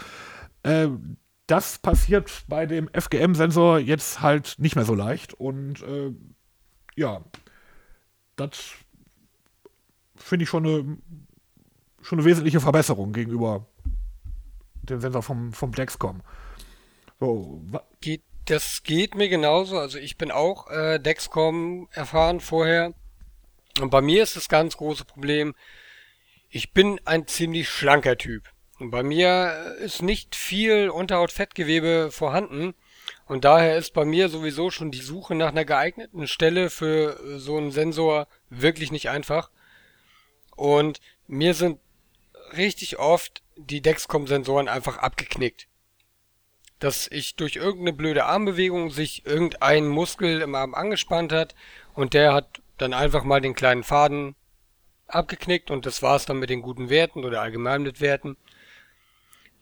Äh, 0.64 0.88
das 1.46 1.78
passiert 1.78 2.46
bei 2.48 2.66
dem 2.66 2.90
FGM-Sensor 2.92 3.78
jetzt 3.78 4.22
halt 4.22 4.56
nicht 4.58 4.76
mehr 4.76 4.86
so 4.86 4.96
leicht. 4.96 5.36
Und 5.36 5.84
äh, 5.84 6.12
ja, 6.96 7.24
das 8.38 8.72
finde 10.16 10.44
ich 10.44 10.50
schon 10.50 10.66
eine, 10.66 10.98
schon 12.02 12.18
eine 12.18 12.26
wesentliche 12.26 12.60
Verbesserung 12.60 13.14
gegenüber 13.14 13.68
dem 14.82 15.00
Sensor 15.00 15.22
vom, 15.22 15.54
vom 15.54 15.74
Dexcom. 15.74 16.24
So, 17.20 17.62
geht 18.02 18.24
das 18.46 18.84
geht 18.84 19.16
mir 19.16 19.30
genauso. 19.30 19.78
Also 19.78 19.98
ich 19.98 20.18
bin 20.18 20.32
auch 20.32 20.70
äh, 20.70 21.00
Dexcom 21.00 21.88
erfahren 21.92 22.40
vorher. 22.40 22.94
Und 23.80 23.90
bei 23.90 24.02
mir 24.02 24.24
ist 24.24 24.36
das 24.36 24.50
ganz 24.50 24.78
große 24.78 25.06
Problem, 25.06 25.56
ich 26.50 26.74
bin 26.74 27.00
ein 27.06 27.28
ziemlich 27.28 27.70
schlanker 27.70 28.18
Typ. 28.18 28.44
Und 28.80 28.92
bei 28.92 29.02
mir 29.02 29.76
ist 29.80 30.02
nicht 30.02 30.36
viel 30.36 30.90
Unterhautfettgewebe 30.90 32.12
vorhanden. 32.12 32.76
Und 33.26 33.46
daher 33.46 33.78
ist 33.78 33.94
bei 33.94 34.06
mir 34.06 34.30
sowieso 34.30 34.70
schon 34.70 34.92
die 34.92 35.02
Suche 35.02 35.36
nach 35.36 35.50
einer 35.50 35.66
geeigneten 35.66 36.28
Stelle 36.28 36.70
für 36.70 37.40
so 37.40 37.58
einen 37.58 37.72
Sensor 37.72 38.28
wirklich 38.50 38.92
nicht 38.92 39.10
einfach. 39.10 39.50
Und 40.56 41.00
mir 41.28 41.54
sind 41.54 41.80
richtig 42.56 43.00
oft 43.00 43.42
die 43.56 43.82
Dexcom-Sensoren 43.82 44.68
einfach 44.68 44.98
abgeknickt 44.98 45.68
dass 46.84 47.08
ich 47.08 47.36
durch 47.36 47.56
irgendeine 47.56 47.94
blöde 47.94 48.26
Armbewegung 48.26 48.92
sich 48.92 49.26
irgendein 49.26 49.88
Muskel 49.88 50.42
im 50.42 50.54
Arm 50.54 50.74
angespannt 50.74 51.32
hat 51.32 51.56
und 51.94 52.14
der 52.14 52.34
hat 52.34 52.62
dann 52.78 52.94
einfach 52.94 53.24
mal 53.24 53.40
den 53.40 53.56
kleinen 53.56 53.84
Faden 53.84 54.36
abgeknickt 55.08 55.72
und 55.72 55.86
das 55.86 56.02
war's 56.02 56.26
dann 56.26 56.40
mit 56.40 56.50
den 56.50 56.62
guten 56.62 56.90
Werten 56.90 57.24
oder 57.24 57.42
allgemein 57.42 57.84
mit 57.84 58.02
Werten. 58.02 58.36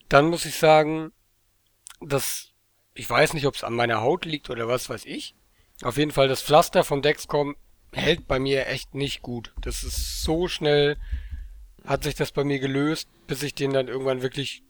Dann 0.10 0.30
muss 0.30 0.46
ich 0.46 0.56
sagen, 0.56 1.12
dass 2.00 2.50
ich 2.96 3.08
weiß 3.08 3.34
nicht, 3.34 3.46
ob 3.46 3.54
es 3.54 3.64
an 3.64 3.76
meiner 3.76 4.02
Haut 4.02 4.26
liegt 4.26 4.50
oder 4.50 4.68
was 4.68 4.90
weiß 4.90 5.06
ich. 5.06 5.36
Auf 5.84 5.98
jeden 5.98 6.12
Fall 6.12 6.28
das 6.28 6.42
Pflaster 6.42 6.84
vom 6.84 7.04
Dexcom 7.04 7.56
hält 7.94 8.28
bei 8.28 8.40
mir 8.40 8.66
echt 8.66 8.96
nicht 8.96 9.22
gut. 9.22 9.54
Das 9.62 9.84
ist 9.84 10.24
so 10.24 10.48
schnell 10.48 10.98
hat 11.86 12.04
sich 12.04 12.16
das 12.16 12.32
bei 12.32 12.44
mir 12.44 12.60
gelöst, 12.60 13.10
bis 13.28 13.44
ich 13.44 13.54
den 13.54 13.74
dann 13.74 13.88
irgendwann 13.88 14.24
wirklich 14.24 14.64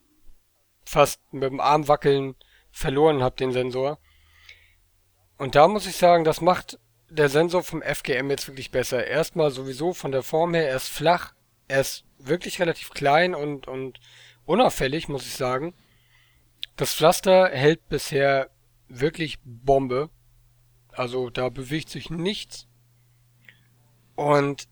fast 0.85 1.21
mit 1.31 1.43
dem 1.43 1.59
Arm 1.59 1.87
wackeln 1.87 2.35
verloren 2.71 3.21
habe, 3.21 3.35
den 3.35 3.51
Sensor. 3.51 3.99
Und 5.37 5.55
da 5.55 5.67
muss 5.67 5.87
ich 5.87 5.95
sagen, 5.95 6.23
das 6.23 6.41
macht 6.41 6.79
der 7.09 7.29
Sensor 7.29 7.63
vom 7.63 7.81
FGM 7.81 8.29
jetzt 8.29 8.47
wirklich 8.47 8.71
besser. 8.71 9.05
Erstmal 9.05 9.51
sowieso 9.51 9.93
von 9.93 10.11
der 10.11 10.23
Form 10.23 10.53
her, 10.53 10.69
er 10.69 10.77
ist 10.77 10.87
flach, 10.87 11.33
er 11.67 11.81
ist 11.81 12.05
wirklich 12.17 12.59
relativ 12.59 12.91
klein 12.91 13.35
und, 13.35 13.67
und 13.67 13.99
unauffällig, 14.45 15.09
muss 15.09 15.25
ich 15.25 15.33
sagen. 15.33 15.73
Das 16.77 16.93
Pflaster 16.93 17.49
hält 17.49 17.89
bisher 17.89 18.49
wirklich 18.87 19.39
Bombe. 19.43 20.09
Also 20.89 21.29
da 21.29 21.49
bewegt 21.49 21.89
sich 21.89 22.09
nichts. 22.09 22.67
Und 24.15 24.67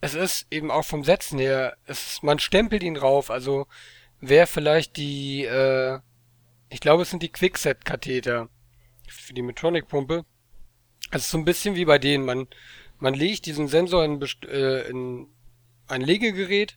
es 0.00 0.14
ist 0.14 0.46
eben 0.50 0.70
auch 0.70 0.84
vom 0.84 1.04
Setzen 1.04 1.38
her, 1.38 1.76
es, 1.86 2.22
man 2.22 2.38
stempelt 2.38 2.82
ihn 2.82 2.96
rauf, 2.96 3.30
also 3.30 3.66
wäre 4.20 4.46
vielleicht 4.46 4.96
die, 4.96 5.44
äh, 5.44 6.00
ich 6.70 6.80
glaube, 6.80 7.02
es 7.02 7.10
sind 7.10 7.22
die 7.22 7.32
Quickset-Katheter 7.32 8.48
für 9.08 9.34
die 9.34 9.42
Metronic-Pumpe. 9.42 10.24
Es 11.10 11.22
ist 11.22 11.30
so 11.30 11.38
ein 11.38 11.44
bisschen 11.44 11.74
wie 11.74 11.84
bei 11.84 11.98
denen. 11.98 12.24
Man, 12.24 12.48
man 12.98 13.14
legt 13.14 13.46
diesen 13.46 13.68
Sensor 13.68 14.04
in, 14.04 14.20
äh, 14.48 14.88
in 14.88 15.28
ein 15.86 16.02
Legegerät 16.02 16.76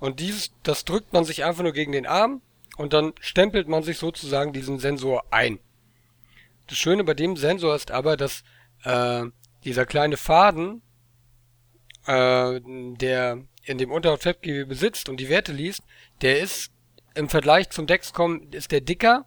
und 0.00 0.20
dieses, 0.20 0.52
das 0.62 0.84
drückt 0.84 1.12
man 1.12 1.24
sich 1.24 1.44
einfach 1.44 1.62
nur 1.62 1.72
gegen 1.72 1.92
den 1.92 2.06
Arm 2.06 2.42
und 2.76 2.92
dann 2.92 3.14
stempelt 3.20 3.68
man 3.68 3.82
sich 3.82 3.98
sozusagen 3.98 4.52
diesen 4.52 4.78
Sensor 4.78 5.24
ein. 5.30 5.58
Das 6.66 6.78
Schöne 6.78 7.04
bei 7.04 7.14
dem 7.14 7.36
Sensor 7.36 7.74
ist 7.74 7.90
aber, 7.90 8.16
dass 8.16 8.42
äh, 8.84 9.24
dieser 9.64 9.86
kleine 9.86 10.16
Faden, 10.16 10.82
äh, 12.06 12.60
der 12.62 13.44
in 13.64 13.78
dem 13.78 13.90
Unterhautfettgewebe 13.90 14.74
sitzt 14.74 15.08
und 15.08 15.18
die 15.18 15.28
Werte 15.28 15.52
liest, 15.52 15.82
der 16.20 16.40
ist 16.40 16.72
im 17.14 17.28
Vergleich 17.28 17.70
zum 17.70 17.86
Dexcom 17.86 18.50
ist 18.50 18.72
der 18.72 18.80
dicker 18.80 19.26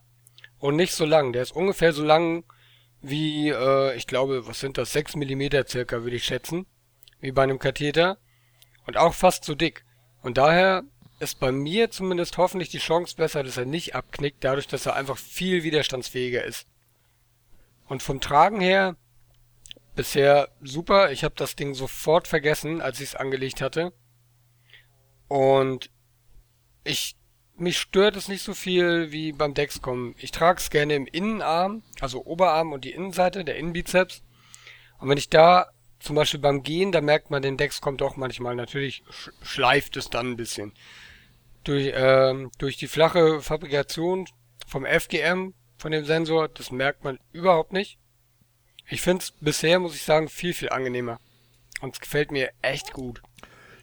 und 0.60 0.76
nicht 0.76 0.94
so 0.94 1.06
lang. 1.06 1.34
Der 1.34 1.42
ist 1.42 1.56
ungefähr 1.56 1.94
so 1.94 2.04
lang 2.04 2.44
wie, 3.02 3.50
äh, 3.50 3.96
ich 3.96 4.08
glaube, 4.08 4.48
was 4.48 4.60
sind 4.60 4.78
das, 4.78 4.92
6 4.94 5.16
mm 5.16 5.48
circa, 5.68 6.04
würde 6.04 6.18
ich 6.18 6.26
schätzen, 6.26 6.66
wie 7.20 7.32
bei 7.32 7.44
einem 7.44 7.60
Katheter 7.60 8.18
und 8.86 8.98
auch 8.98 9.14
fast 9.14 9.46
so 9.46 9.56
dick. 9.56 9.86
Und 10.22 10.38
daher 10.38 10.84
ist 11.20 11.40
bei 11.40 11.52
mir 11.52 11.90
zumindest 11.90 12.38
hoffentlich 12.38 12.70
die 12.70 12.80
Chance 12.80 13.16
besser, 13.16 13.44
dass 13.44 13.58
er 13.58 13.66
nicht 13.66 13.96
abknickt, 13.96 14.44
dadurch, 14.44 14.68
dass 14.68 14.86
er 14.86 14.96
einfach 14.96 15.18
viel 15.18 15.64
widerstandsfähiger 15.64 16.44
ist. 16.44 16.68
Und 17.88 18.04
vom 18.04 18.20
Tragen 18.20 18.60
her 18.60 18.98
bisher 19.96 20.50
super. 20.62 21.12
Ich 21.12 21.26
habe 21.26 21.36
das 21.36 21.56
Ding 21.56 21.74
sofort 21.74 22.28
vergessen, 22.28 22.82
als 22.82 23.02
ich 23.02 23.10
es 23.10 23.16
angelegt 23.16 23.62
hatte. 23.62 23.92
Und 25.28 25.90
ich 26.84 27.18
mich 27.60 27.80
stört 27.80 28.16
es 28.16 28.28
nicht 28.28 28.44
so 28.44 28.54
viel 28.54 29.12
wie 29.12 29.32
beim 29.32 29.54
Dexcom. 29.54 30.16
Ich 30.20 30.32
trage 30.32 30.60
es 30.60 30.70
gerne 30.70 30.96
im 30.96 31.08
Innenarm, 31.08 31.84
also 32.00 32.24
Oberarm 32.24 32.72
und 32.72 32.86
die 32.86 32.92
Innenseite, 32.92 33.44
der 33.44 33.58
Innenbizeps. 33.58 34.22
Und 35.00 35.10
wenn 35.10 35.18
ich 35.18 35.30
da 35.30 35.68
zum 36.00 36.16
Beispiel 36.16 36.40
beim 36.40 36.62
Gehen, 36.62 36.92
da 36.92 37.02
merkt 37.02 37.32
man 37.32 37.42
den 37.42 37.58
Dexcom 37.58 37.98
doch 37.98 38.16
manchmal. 38.16 38.56
Natürlich 38.56 39.04
schleift 39.42 39.98
es 39.98 40.10
dann 40.10 40.32
ein 40.32 40.38
bisschen. 40.38 40.74
Durch, 41.64 41.92
ähm, 41.96 42.52
durch 42.60 42.78
die 42.78 42.88
flache 42.88 43.42
Fabrikation 43.42 44.28
vom 44.68 44.86
FGM, 44.86 45.54
von 45.78 45.92
dem 45.92 46.06
Sensor, 46.06 46.48
das 46.50 46.72
merkt 46.72 47.04
man 47.04 47.20
überhaupt 47.32 47.74
nicht. 47.74 47.98
Ich 48.90 49.02
finde 49.02 49.24
es 49.24 49.32
bisher, 49.32 49.80
muss 49.80 49.96
ich 49.96 50.04
sagen, 50.04 50.30
viel, 50.30 50.54
viel 50.54 50.70
angenehmer. 50.70 51.20
Und 51.82 51.96
es 51.96 52.00
gefällt 52.00 52.32
mir 52.32 52.52
echt 52.62 52.94
gut. 52.94 53.22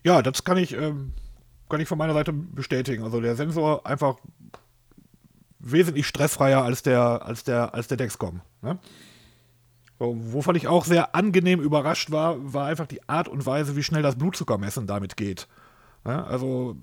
Ja, 0.03 0.23
das 0.23 0.45
kann 0.45 0.57
ich 0.57 0.73
ähm, 0.73 1.15
kann 1.75 1.81
ich 1.81 1.89
von 1.89 1.99
meiner 1.99 2.15
Seite 2.15 2.33
bestätigen. 2.33 3.03
Also 3.03 3.21
der 3.21 3.35
Sensor 3.35 3.85
einfach 3.85 4.15
wesentlich 5.59 6.07
stressfreier 6.07 6.63
als 6.63 6.85
der, 6.85 7.27
als 7.27 7.43
der, 7.43 7.75
als 7.75 7.89
der 7.89 7.97
Dexcom. 7.97 8.43
Ne? 8.63 8.79
So, 9.99 10.17
wovon 10.17 10.55
ich 10.55 10.69
auch 10.69 10.85
sehr 10.85 11.17
angenehm 11.17 11.61
überrascht 11.61 12.13
war, 12.13 12.37
war 12.41 12.67
einfach 12.67 12.87
die 12.87 13.09
Art 13.09 13.27
und 13.27 13.45
Weise, 13.45 13.75
wie 13.75 13.83
schnell 13.83 14.03
das 14.03 14.15
Blutzuckermessen 14.15 14.87
damit 14.87 15.17
geht. 15.17 15.49
Ne? 16.05 16.25
Also 16.25 16.77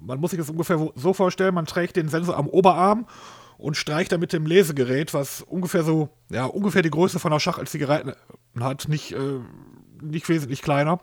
man 0.00 0.20
muss 0.20 0.30
sich 0.30 0.38
das 0.38 0.50
ungefähr 0.50 0.88
so 0.94 1.12
vorstellen, 1.12 1.52
man 1.52 1.66
trägt 1.66 1.96
den 1.96 2.08
Sensor 2.08 2.36
am 2.36 2.46
Oberarm 2.46 3.08
und 3.56 3.76
streicht 3.76 4.12
dann 4.12 4.20
mit 4.20 4.32
dem 4.32 4.46
Lesegerät, 4.46 5.14
was 5.14 5.42
ungefähr 5.42 5.82
so, 5.82 6.10
ja, 6.30 6.44
ungefähr 6.44 6.82
die 6.82 6.90
Größe 6.90 7.18
von 7.18 7.32
einer 7.32 7.40
Schachtelzigarette 7.40 8.16
hat, 8.60 8.86
nicht, 8.86 9.10
äh, 9.10 9.40
nicht 10.00 10.28
wesentlich 10.28 10.62
kleiner, 10.62 11.00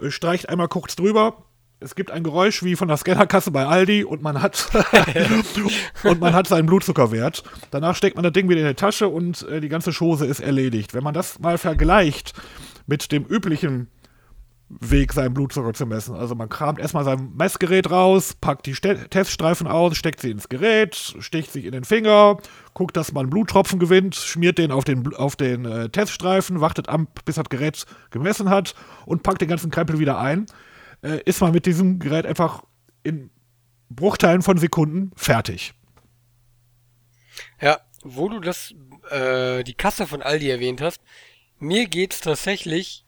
äh, 0.00 0.10
streicht 0.10 0.48
einmal 0.48 0.68
kurz 0.68 0.96
drüber, 0.96 1.44
es 1.82 1.94
gibt 1.94 2.10
ein 2.10 2.22
Geräusch 2.22 2.62
wie 2.62 2.76
von 2.76 2.88
der 2.88 2.96
Scannerkasse 2.96 3.50
bei 3.50 3.66
Aldi 3.66 4.04
und 4.04 4.22
man 4.22 4.40
hat 4.40 4.70
und 6.04 6.20
man 6.20 6.34
hat 6.34 6.46
seinen 6.46 6.66
Blutzuckerwert. 6.66 7.42
Danach 7.70 7.96
steckt 7.96 8.16
man 8.16 8.22
das 8.22 8.32
Ding 8.32 8.48
wieder 8.48 8.60
in 8.60 8.66
die 8.66 8.74
Tasche 8.74 9.08
und 9.08 9.46
äh, 9.48 9.60
die 9.60 9.68
ganze 9.68 9.92
Chose 9.92 10.26
ist 10.26 10.40
erledigt. 10.40 10.94
Wenn 10.94 11.04
man 11.04 11.14
das 11.14 11.38
mal 11.38 11.58
vergleicht 11.58 12.32
mit 12.86 13.12
dem 13.12 13.24
üblichen 13.24 13.88
Weg, 14.80 15.12
seinen 15.12 15.34
Blutzucker 15.34 15.74
zu 15.74 15.84
messen. 15.84 16.14
Also 16.14 16.34
man 16.34 16.48
kramt 16.48 16.78
erstmal 16.78 17.04
sein 17.04 17.32
Messgerät 17.36 17.90
raus, 17.90 18.34
packt 18.40 18.64
die 18.64 18.74
Ste 18.74 19.06
Teststreifen 19.10 19.66
aus, 19.66 19.96
steckt 19.96 20.20
sie 20.20 20.30
ins 20.30 20.48
Gerät, 20.48 20.94
sticht 21.18 21.52
sich 21.52 21.66
in 21.66 21.72
den 21.72 21.84
Finger, 21.84 22.38
guckt, 22.72 22.96
dass 22.96 23.12
man 23.12 23.28
Bluttropfen 23.28 23.78
gewinnt, 23.78 24.14
schmiert 24.14 24.56
den 24.56 24.72
auf 24.72 24.84
den, 24.84 25.14
auf 25.14 25.36
den 25.36 25.66
äh, 25.66 25.90
Teststreifen, 25.90 26.62
wartet 26.62 26.88
ab, 26.88 27.00
bis 27.26 27.34
das 27.34 27.50
Gerät 27.50 27.84
gemessen 28.10 28.48
hat 28.48 28.74
und 29.04 29.22
packt 29.22 29.42
den 29.42 29.48
ganzen 29.48 29.70
Krempel 29.70 29.98
wieder 29.98 30.18
ein. 30.18 30.46
Äh, 31.02 31.20
ist 31.24 31.40
man 31.40 31.52
mit 31.52 31.66
diesem 31.66 31.98
Gerät 31.98 32.26
einfach 32.26 32.64
in 33.02 33.30
Bruchteilen 33.90 34.42
von 34.42 34.58
Sekunden 34.58 35.12
fertig. 35.16 35.74
Ja, 37.60 37.80
wo 38.02 38.28
du 38.28 38.40
das, 38.40 38.74
äh, 39.10 39.62
die 39.64 39.74
Kasse 39.74 40.06
von 40.06 40.22
Aldi 40.22 40.50
erwähnt 40.50 40.80
hast, 40.80 41.00
mir 41.58 41.86
geht's 41.86 42.20
tatsächlich, 42.20 43.04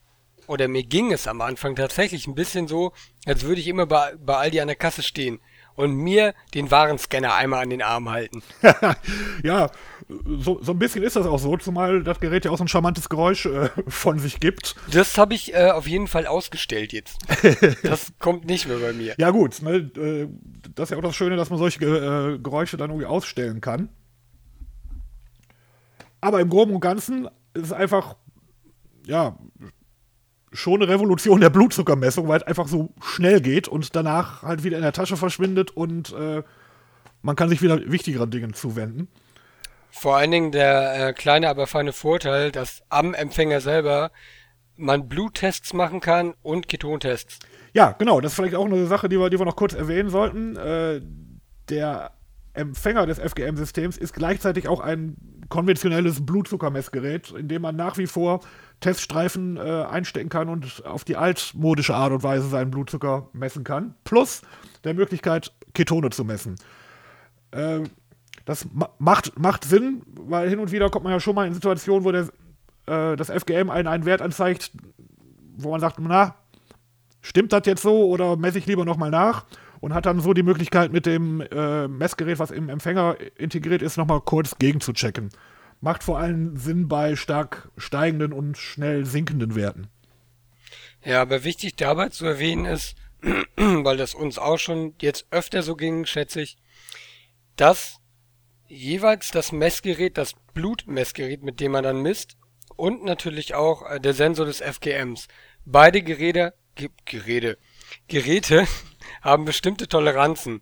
oder 0.47 0.69
mir 0.69 0.85
ging 0.85 1.13
es 1.13 1.27
am 1.27 1.41
Anfang 1.41 1.75
tatsächlich 1.75 2.27
ein 2.27 2.35
bisschen 2.35 2.69
so, 2.69 2.93
als 3.27 3.43
würde 3.43 3.61
ich 3.61 3.69
immer 3.69 3.87
bei, 3.87 4.15
bei 4.17 4.37
Aldi 4.37 4.61
an 4.61 4.69
der 4.69 4.77
Kasse 4.77 5.03
stehen 5.03 5.41
und 5.75 5.95
mir 5.95 6.35
den 6.55 6.71
Warenscanner 6.71 7.35
einmal 7.35 7.63
an 7.63 7.71
den 7.71 7.83
Arm 7.83 8.11
halten. 8.11 8.43
ja, 9.43 9.71
so, 10.09 10.63
so 10.63 10.73
ein 10.73 10.79
bisschen 10.79 11.03
ist 11.03 11.17
das 11.17 11.27
auch 11.27 11.39
so, 11.39 11.57
zumal 11.57 12.03
das 12.03 12.21
Gerät 12.21 12.45
ja 12.45 12.51
auch 12.51 12.59
so 12.59 12.65
ein 12.65 12.69
charmantes 12.69 13.09
Geräusch 13.09 13.47
äh, 13.47 13.71
von 13.89 14.19
sich 14.19 14.41
gibt. 14.41 14.77
Das 14.91 15.17
habe 15.19 15.35
ich 15.35 15.55
äh, 15.55 15.71
auf 15.71 15.87
jeden 15.87 16.07
Fall 16.07 16.27
ausgestellt 16.27 16.93
jetzt. 16.93 17.19
das 17.83 18.13
kommt 18.19 18.47
nicht 18.47 18.69
mehr 18.69 18.79
bei 18.79 18.93
mir. 18.93 19.15
Ja 19.19 19.31
gut, 19.31 19.63
ne, 19.63 19.77
äh, 19.97 20.29
das 20.75 20.85
ist 20.85 20.91
ja 20.91 20.99
auch 20.99 21.03
das 21.03 21.17
Schöne, 21.17 21.37
dass 21.37 21.51
man 21.51 21.59
solche 21.59 21.85
äh, 21.85 22.39
Geräusche 22.39 22.77
dann 22.77 22.91
irgendwie 22.91 23.07
ausstellen 23.07 23.61
kann. 23.61 23.89
Aber 26.21 26.41
im 26.41 26.49
Groben 26.49 26.75
und 26.75 26.81
Ganzen 26.81 27.27
ist 27.53 27.65
es 27.65 27.73
einfach, 27.73 28.17
ja, 29.07 29.39
schon 30.53 30.83
eine 30.83 30.91
Revolution 30.91 31.41
der 31.41 31.51
Blutzuckermessung, 31.51 32.29
weil 32.29 32.39
es 32.39 32.47
einfach 32.47 32.69
so 32.69 32.95
schnell 33.03 33.41
geht 33.41 33.69
und 33.69 33.95
danach 33.97 34.43
halt 34.43 34.65
wieder 34.65 34.77
in 34.77 34.83
der 34.83 34.93
Tasche 34.93 35.17
verschwindet 35.17 35.73
und 35.73 36.13
äh, 36.13 36.43
man 37.23 37.37
kann 37.37 37.49
sich 37.49 37.61
wieder 37.61 37.91
wichtigeren 37.91 38.31
Dingen 38.31 38.55
zuwenden. 38.55 39.09
Vor 39.97 40.17
allen 40.17 40.33
Dingen 40.33 40.51
der 40.51 41.09
äh, 41.09 41.13
kleine, 41.13 41.49
aber 41.49 41.69
feine 41.69 41.93
Vorteil, 41.93 42.51
dass 42.51 42.83
am 42.89 43.15
Empfänger 43.15 43.61
selber 43.61 44.11
man 44.77 45.09
Bluttests 45.09 45.73
machen 45.73 46.01
kann 46.01 46.35
und 46.43 46.69
Ketontests. 46.69 47.39
Ja, 47.75 47.93
genau, 47.93 48.21
das 48.21 48.33
ist 48.33 48.37
vielleicht 48.37 48.57
auch 48.57 48.67
eine 48.67 48.87
Sache, 48.87 49.09
die 49.09 49.21
wir, 49.21 49.31
die 49.31 49.39
wir 49.39 49.47
noch 49.47 49.55
kurz 49.55 49.73
erwähnen 49.73 50.11
sollten. 50.11 50.57
Äh, 50.57 51.01
der 51.69 52.11
Empfänger 52.55 53.07
des 53.07 53.21
FGM-Systems 53.21 53.97
ist 53.97 54.15
gleichzeitig 54.15 54.67
auch 54.67 54.81
ein 54.81 55.17
konventionelles 55.49 56.27
Blutzuckermessgerät, 56.27 57.31
in 57.31 57.47
dem 57.47 57.63
man 57.63 57.77
nach 57.77 57.97
wie 57.97 58.09
vor 58.09 58.41
Teststreifen 58.81 59.57
äh, 59.57 59.61
einstecken 59.61 60.29
kann 60.29 60.49
und 60.49 60.85
auf 60.85 61.05
die 61.05 61.17
altmodische 61.17 61.95
Art 61.95 62.13
und 62.13 62.25
Weise 62.25 62.49
seinen 62.49 62.73
blutzucker 62.73 63.29
messen 63.33 63.63
kann. 63.63 63.95
Plus 64.03 64.43
der 64.83 64.95
Möglichkeit, 64.95 65.53
Ketone 65.73 66.11
zu 66.11 66.25
messen. 66.25 66.57
Äh, 67.53 67.83
das 68.45 68.67
ma 68.73 68.91
macht, 68.99 69.39
macht 69.39 69.65
Sinn, 69.65 70.03
weil 70.07 70.49
hin 70.49 70.59
und 70.59 70.73
wieder 70.73 70.91
kommt 70.91 71.05
man 71.05 71.13
ja 71.13 71.21
schon 71.21 71.35
mal 71.35 71.47
in 71.47 71.55
Situationen, 71.55 72.05
wo 72.05 72.13
der, 72.13 72.29
äh, 72.87 73.17
das 73.17 73.31
FGM 73.31 73.71
einen, 73.71 73.89
einen 73.89 74.05
Wert 74.05 74.23
anzeigt, 74.23 74.73
wo 75.57 75.71
man 75.71 75.81
sagt, 75.81 75.99
na, 76.01 76.35
stimmt 77.23 77.53
das 77.53 77.63
jetzt 77.67 77.83
so 77.83 78.07
oder 78.09 78.37
messe 78.37 78.59
ich 78.59 78.67
lieber 78.67 78.85
nochmal 78.85 79.11
nach? 79.11 79.45
und 79.85 79.93
hat 79.93 80.07
dann 80.07 80.19
so 80.19 80.33
die 80.33 80.43
Möglichkeit, 80.43 80.93
mit 80.93 81.05
dem 81.05 81.43
äh, 81.43 81.89
Messgerät, 81.89 82.39
was 82.39 82.51
im 82.51 82.71
Empfänger 82.71 83.19
integriert 83.37 83.83
ist, 83.83 83.99
nochmal 83.99 84.23
kurz 84.23 84.57
gegenzuchecken. 84.59 85.29
Macht 85.83 86.03
vor 86.03 86.19
allem 86.19 86.57
Sinn 86.57 86.89
bei 86.89 87.17
stark 87.17 87.71
steigenden 87.77 88.33
und 88.33 88.57
schnell 88.57 89.05
sinkenden 89.05 89.55
Werten. 89.55 89.89
Ja, 91.05 91.21
aber 91.21 91.45
wichtig 91.45 91.77
dabei 91.77 92.09
zu 92.09 92.25
erwähnen 92.25 92.65
ist, 92.65 92.97
weil 93.57 93.99
das 93.99 94.15
uns 94.15 94.39
auch 94.39 94.59
schon 94.59 94.95
jetzt 95.03 95.27
öfter 95.31 95.63
so 95.63 95.77
ging, 95.77 96.07
schätze 96.07 96.41
ich, 96.41 96.57
dass 97.57 98.01
jeweils 98.67 99.31
das 99.31 99.53
Messgerät, 99.53 100.19
das 100.19 100.35
Blutmessgerät, 100.55 101.43
mit 101.43 101.61
dem 101.61 101.73
man 101.73 101.85
dann 101.85 102.03
misst, 102.03 102.37
und 102.77 103.05
natürlich 103.05 103.55
auch 103.55 103.89
äh, 103.89 104.01
der 104.01 104.15
Sensor 104.15 104.47
des 104.47 104.61
FGMs. 104.61 105.29
Beide 105.65 106.03
Geräte, 106.03 106.55
Geräte, 107.05 107.59
Geräte 108.09 108.67
haben 109.23 109.45
bestimmte 109.45 109.89
Toleranzen. 109.89 110.61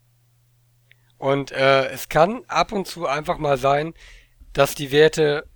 Und 1.19 1.53
äh, 1.53 1.87
es 1.87 2.09
kann 2.09 2.45
ab 2.49 2.73
und 2.73 2.87
zu 2.87 3.07
einfach 3.07 3.39
mal 3.39 3.57
sein, 3.57 3.95
dass 4.53 4.75
die 4.75 4.91
Werte, 4.91 5.49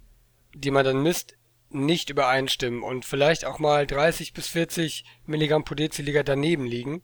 die 0.54 0.70
man 0.70 0.84
dann 0.84 1.02
misst, 1.02 1.34
nicht 1.70 2.10
übereinstimmen 2.10 2.82
und 2.82 3.04
vielleicht 3.04 3.44
auch 3.44 3.58
mal 3.58 3.86
30 3.86 4.32
bis 4.32 4.48
40 4.48 5.04
Milligramm 5.26 5.64
pro 5.64 5.74
Deziliter 5.74 6.22
daneben 6.22 6.64
liegen. 6.64 7.02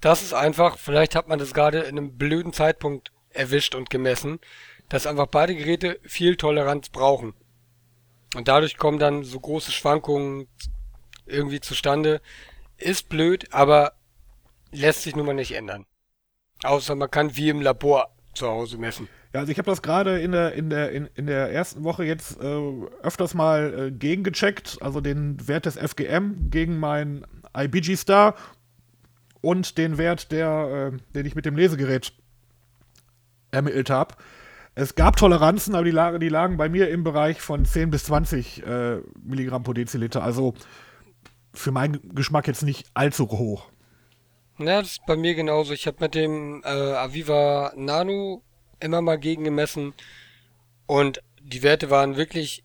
Das 0.00 0.22
ist 0.22 0.32
einfach, 0.32 0.78
vielleicht 0.78 1.16
hat 1.16 1.28
man 1.28 1.38
das 1.38 1.52
gerade 1.52 1.80
in 1.80 1.98
einem 1.98 2.16
blöden 2.16 2.52
Zeitpunkt 2.52 3.10
erwischt 3.34 3.74
und 3.74 3.90
gemessen, 3.90 4.38
dass 4.88 5.06
einfach 5.06 5.26
beide 5.26 5.54
Geräte 5.54 5.98
viel 6.02 6.36
Toleranz 6.36 6.88
brauchen. 6.88 7.34
Und 8.34 8.48
dadurch 8.48 8.76
kommen 8.76 8.98
dann 8.98 9.22
so 9.24 9.38
große 9.38 9.72
Schwankungen 9.72 10.48
irgendwie 11.26 11.60
zustande. 11.60 12.20
Ist 12.76 13.08
blöd, 13.08 13.52
aber 13.52 13.92
lässt 14.72 15.02
sich 15.02 15.14
nun 15.14 15.26
mal 15.26 15.34
nicht 15.34 15.52
ändern. 15.52 15.86
Außer 16.62 16.94
man 16.94 17.10
kann 17.10 17.36
wie 17.36 17.48
im 17.48 17.60
Labor 17.60 18.14
zu 18.34 18.48
Hause 18.48 18.78
messen. 18.78 19.08
Ja, 19.32 19.40
also 19.40 19.52
ich 19.52 19.58
habe 19.58 19.70
das 19.70 19.82
gerade 19.82 20.20
in 20.20 20.32
der, 20.32 20.52
in, 20.52 20.70
der, 20.70 20.92
in, 20.92 21.08
in 21.14 21.26
der 21.26 21.50
ersten 21.50 21.84
Woche 21.84 22.04
jetzt 22.04 22.40
äh, 22.40 22.60
öfters 23.02 23.34
mal 23.34 23.88
äh, 23.88 23.90
gegengecheckt, 23.90 24.78
also 24.80 25.00
den 25.00 25.46
Wert 25.48 25.66
des 25.66 25.76
FGM 25.76 26.50
gegen 26.50 26.78
mein 26.78 27.26
IBG 27.56 27.96
Star 27.96 28.34
und 29.40 29.76
den 29.76 29.98
Wert, 29.98 30.30
der, 30.32 30.92
äh, 30.94 30.98
den 31.14 31.26
ich 31.26 31.34
mit 31.34 31.46
dem 31.46 31.56
Lesegerät 31.56 32.12
ermittelt 33.54 33.90
habe. 33.90 34.14
Es 34.74 34.96
gab 34.96 35.16
Toleranzen, 35.16 35.74
aber 35.74 35.84
die 35.84 35.92
lagen, 35.92 36.18
die 36.18 36.28
lagen 36.28 36.56
bei 36.56 36.68
mir 36.68 36.90
im 36.90 37.04
Bereich 37.04 37.40
von 37.40 37.64
10 37.64 37.90
bis 37.90 38.04
20 38.04 38.66
äh, 38.66 38.96
Milligramm 39.22 39.62
pro 39.62 39.72
Deziliter. 39.72 40.22
Also 40.22 40.54
für 41.52 41.70
meinen 41.70 42.14
Geschmack 42.14 42.48
jetzt 42.48 42.62
nicht 42.62 42.86
allzu 42.92 43.28
hoch. 43.30 43.70
Ja, 44.58 44.80
das 44.80 44.92
ist 44.92 45.06
bei 45.06 45.16
mir 45.16 45.34
genauso. 45.34 45.72
Ich 45.72 45.86
habe 45.86 45.98
mit 46.00 46.14
dem 46.14 46.62
äh, 46.64 46.68
Aviva 46.68 47.72
Nano 47.76 48.42
immer 48.80 49.00
mal 49.00 49.18
gegen 49.18 49.44
gemessen 49.44 49.94
und 50.86 51.22
die 51.40 51.62
Werte 51.62 51.90
waren 51.90 52.16
wirklich 52.16 52.64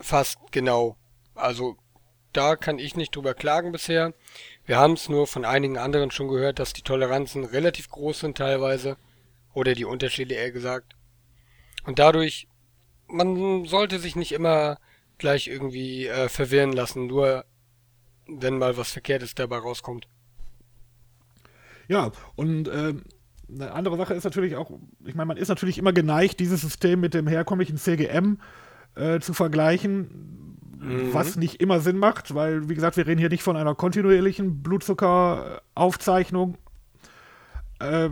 fast 0.00 0.38
genau. 0.52 0.96
Also 1.34 1.76
da 2.32 2.54
kann 2.56 2.78
ich 2.78 2.96
nicht 2.96 3.14
drüber 3.14 3.34
klagen 3.34 3.72
bisher. 3.72 4.14
Wir 4.64 4.78
haben 4.78 4.92
es 4.92 5.08
nur 5.08 5.26
von 5.26 5.44
einigen 5.44 5.78
anderen 5.78 6.10
schon 6.10 6.28
gehört, 6.28 6.58
dass 6.58 6.72
die 6.72 6.82
Toleranzen 6.82 7.44
relativ 7.44 7.88
groß 7.90 8.20
sind 8.20 8.36
teilweise. 8.36 8.96
Oder 9.52 9.74
die 9.74 9.84
Unterschiede 9.84 10.34
eher 10.34 10.52
gesagt. 10.52 10.94
Und 11.84 11.98
dadurch, 11.98 12.48
man 13.08 13.64
sollte 13.64 13.98
sich 13.98 14.16
nicht 14.16 14.32
immer 14.32 14.78
gleich 15.18 15.48
irgendwie 15.48 16.06
äh, 16.06 16.28
verwirren 16.28 16.72
lassen, 16.72 17.06
nur 17.06 17.44
wenn 18.26 18.58
mal 18.58 18.76
was 18.76 18.92
Verkehrtes 18.92 19.34
dabei 19.34 19.58
rauskommt. 19.58 20.08
Ja, 21.88 22.12
und 22.36 22.68
äh, 22.68 22.94
eine 23.52 23.72
andere 23.72 23.96
Sache 23.96 24.14
ist 24.14 24.24
natürlich 24.24 24.56
auch, 24.56 24.70
ich 25.04 25.14
meine, 25.14 25.26
man 25.26 25.36
ist 25.36 25.48
natürlich 25.48 25.78
immer 25.78 25.92
geneigt, 25.92 26.40
dieses 26.40 26.60
System 26.60 27.00
mit 27.00 27.14
dem 27.14 27.26
herkömmlichen 27.26 27.76
CGM 27.76 28.38
äh, 28.94 29.18
zu 29.20 29.34
vergleichen, 29.34 30.56
mhm. 30.78 31.12
was 31.12 31.36
nicht 31.36 31.60
immer 31.60 31.80
Sinn 31.80 31.98
macht, 31.98 32.34
weil, 32.34 32.68
wie 32.68 32.74
gesagt, 32.74 32.96
wir 32.96 33.06
reden 33.06 33.18
hier 33.18 33.28
nicht 33.28 33.42
von 33.42 33.56
einer 33.56 33.74
kontinuierlichen 33.74 34.62
Blutzuckeraufzeichnung. 34.62 36.58
Äh, 37.80 38.10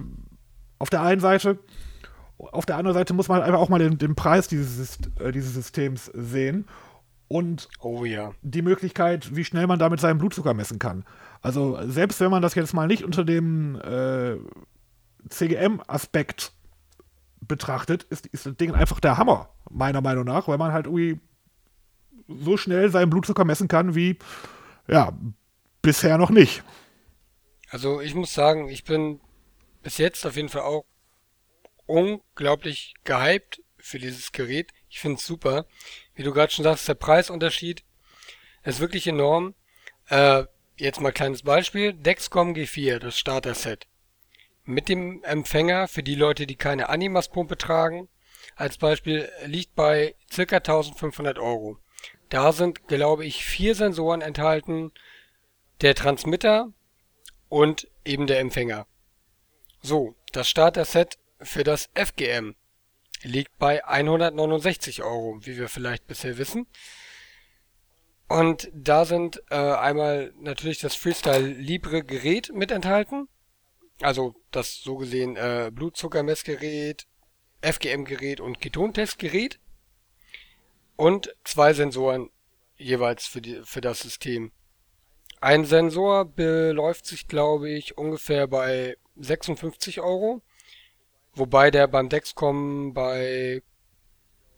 auf 0.78 0.90
der 0.90 1.02
einen 1.02 1.20
Seite. 1.20 1.58
Auf 2.38 2.66
der 2.66 2.76
anderen 2.76 2.94
Seite 2.94 3.14
muss 3.14 3.28
man 3.28 3.42
einfach 3.42 3.58
auch 3.58 3.68
mal 3.68 3.80
den, 3.80 3.98
den 3.98 4.14
Preis 4.14 4.46
dieses, 4.46 4.98
äh, 5.18 5.32
dieses 5.32 5.54
Systems 5.54 6.06
sehen 6.06 6.66
und 7.28 7.68
oh, 7.80 8.04
ja. 8.04 8.32
die 8.42 8.62
Möglichkeit, 8.62 9.36
wie 9.36 9.44
schnell 9.44 9.66
man 9.66 9.78
damit 9.78 10.00
seinen 10.00 10.18
Blutzucker 10.18 10.54
messen 10.54 10.78
kann. 10.78 11.04
Also 11.42 11.78
selbst 11.86 12.20
wenn 12.20 12.30
man 12.30 12.42
das 12.42 12.54
jetzt 12.54 12.74
mal 12.74 12.86
nicht 12.86 13.04
unter 13.04 13.24
dem 13.24 13.76
äh, 13.80 14.36
CGM-Aspekt 15.28 16.52
betrachtet, 17.40 18.04
ist, 18.04 18.26
ist 18.28 18.46
das 18.46 18.56
Ding 18.56 18.72
einfach 18.74 19.00
der 19.00 19.18
Hammer, 19.18 19.50
meiner 19.70 20.00
Meinung 20.00 20.24
nach, 20.24 20.48
weil 20.48 20.58
man 20.58 20.72
halt 20.72 20.86
irgendwie 20.86 21.20
so 22.28 22.56
schnell 22.56 22.90
seinen 22.90 23.10
Blutzucker 23.10 23.44
messen 23.44 23.68
kann 23.68 23.94
wie, 23.94 24.18
ja, 24.86 25.12
bisher 25.82 26.18
noch 26.18 26.30
nicht. 26.30 26.62
Also 27.70 28.00
ich 28.00 28.14
muss 28.14 28.32
sagen, 28.32 28.68
ich 28.68 28.84
bin 28.84 29.20
bis 29.82 29.98
jetzt 29.98 30.26
auf 30.26 30.36
jeden 30.36 30.48
Fall 30.48 30.62
auch 30.62 30.84
unglaublich 31.86 32.94
gehypt 33.04 33.62
für 33.78 33.98
dieses 33.98 34.32
Gerät. 34.32 34.70
Ich 34.88 35.00
finde 35.00 35.16
es 35.16 35.26
super. 35.26 35.66
Wie 36.14 36.22
du 36.22 36.32
gerade 36.32 36.52
schon 36.52 36.64
sagst, 36.64 36.88
der 36.88 36.94
Preisunterschied 36.94 37.84
ist 38.64 38.80
wirklich 38.80 39.06
enorm. 39.06 39.54
Äh, 40.08 40.44
jetzt 40.76 41.00
mal 41.00 41.12
kleines 41.12 41.42
Beispiel. 41.42 41.92
Dexcom 41.92 42.54
G4, 42.54 42.98
das 42.98 43.18
Starter-Set. 43.18 43.86
Mit 44.64 44.88
dem 44.88 45.22
Empfänger 45.24 45.88
für 45.88 46.02
die 46.02 46.14
Leute, 46.14 46.46
die 46.46 46.56
keine 46.56 46.90
Animas-Pumpe 46.90 47.56
tragen, 47.56 48.08
als 48.56 48.76
Beispiel 48.76 49.30
liegt 49.46 49.74
bei 49.74 50.14
ca. 50.34 50.56
1500 50.56 51.38
Euro. 51.38 51.78
Da 52.28 52.52
sind, 52.52 52.86
glaube 52.88 53.24
ich, 53.24 53.44
vier 53.44 53.74
Sensoren 53.74 54.20
enthalten, 54.20 54.92
der 55.80 55.94
Transmitter 55.94 56.72
und 57.48 57.88
eben 58.04 58.26
der 58.26 58.40
Empfänger. 58.40 58.86
So, 59.88 60.14
das 60.32 60.50
Starter-Set 60.50 61.16
für 61.40 61.64
das 61.64 61.88
FGM 61.94 62.54
liegt 63.22 63.56
bei 63.58 63.82
169 63.86 65.02
Euro, 65.02 65.38
wie 65.40 65.56
wir 65.56 65.70
vielleicht 65.70 66.06
bisher 66.06 66.36
wissen. 66.36 66.66
Und 68.28 68.70
da 68.74 69.06
sind 69.06 69.42
äh, 69.48 69.54
einmal 69.54 70.34
natürlich 70.36 70.78
das 70.80 70.94
Freestyle 70.94 71.46
Libre 71.46 72.04
Gerät 72.04 72.52
mit 72.52 72.70
enthalten. 72.70 73.28
Also 74.02 74.34
das 74.50 74.74
so 74.74 74.98
gesehen 74.98 75.36
äh, 75.36 75.70
Blutzuckermessgerät, 75.72 77.06
FGM-Gerät 77.62 78.40
und 78.40 78.60
Ketontestgerät. 78.60 79.58
Und 80.96 81.34
zwei 81.44 81.72
Sensoren 81.72 82.28
jeweils 82.76 83.26
für, 83.26 83.40
die, 83.40 83.62
für 83.64 83.80
das 83.80 84.00
System. 84.00 84.52
Ein 85.40 85.64
Sensor 85.64 86.24
beläuft 86.24 87.06
sich, 87.06 87.28
glaube 87.28 87.70
ich, 87.70 87.96
ungefähr 87.96 88.46
bei 88.46 88.96
56 89.16 90.00
Euro. 90.00 90.42
Wobei 91.34 91.70
der 91.70 91.86
beim 91.86 92.08
Dexcom 92.08 92.92
bei, 92.92 93.62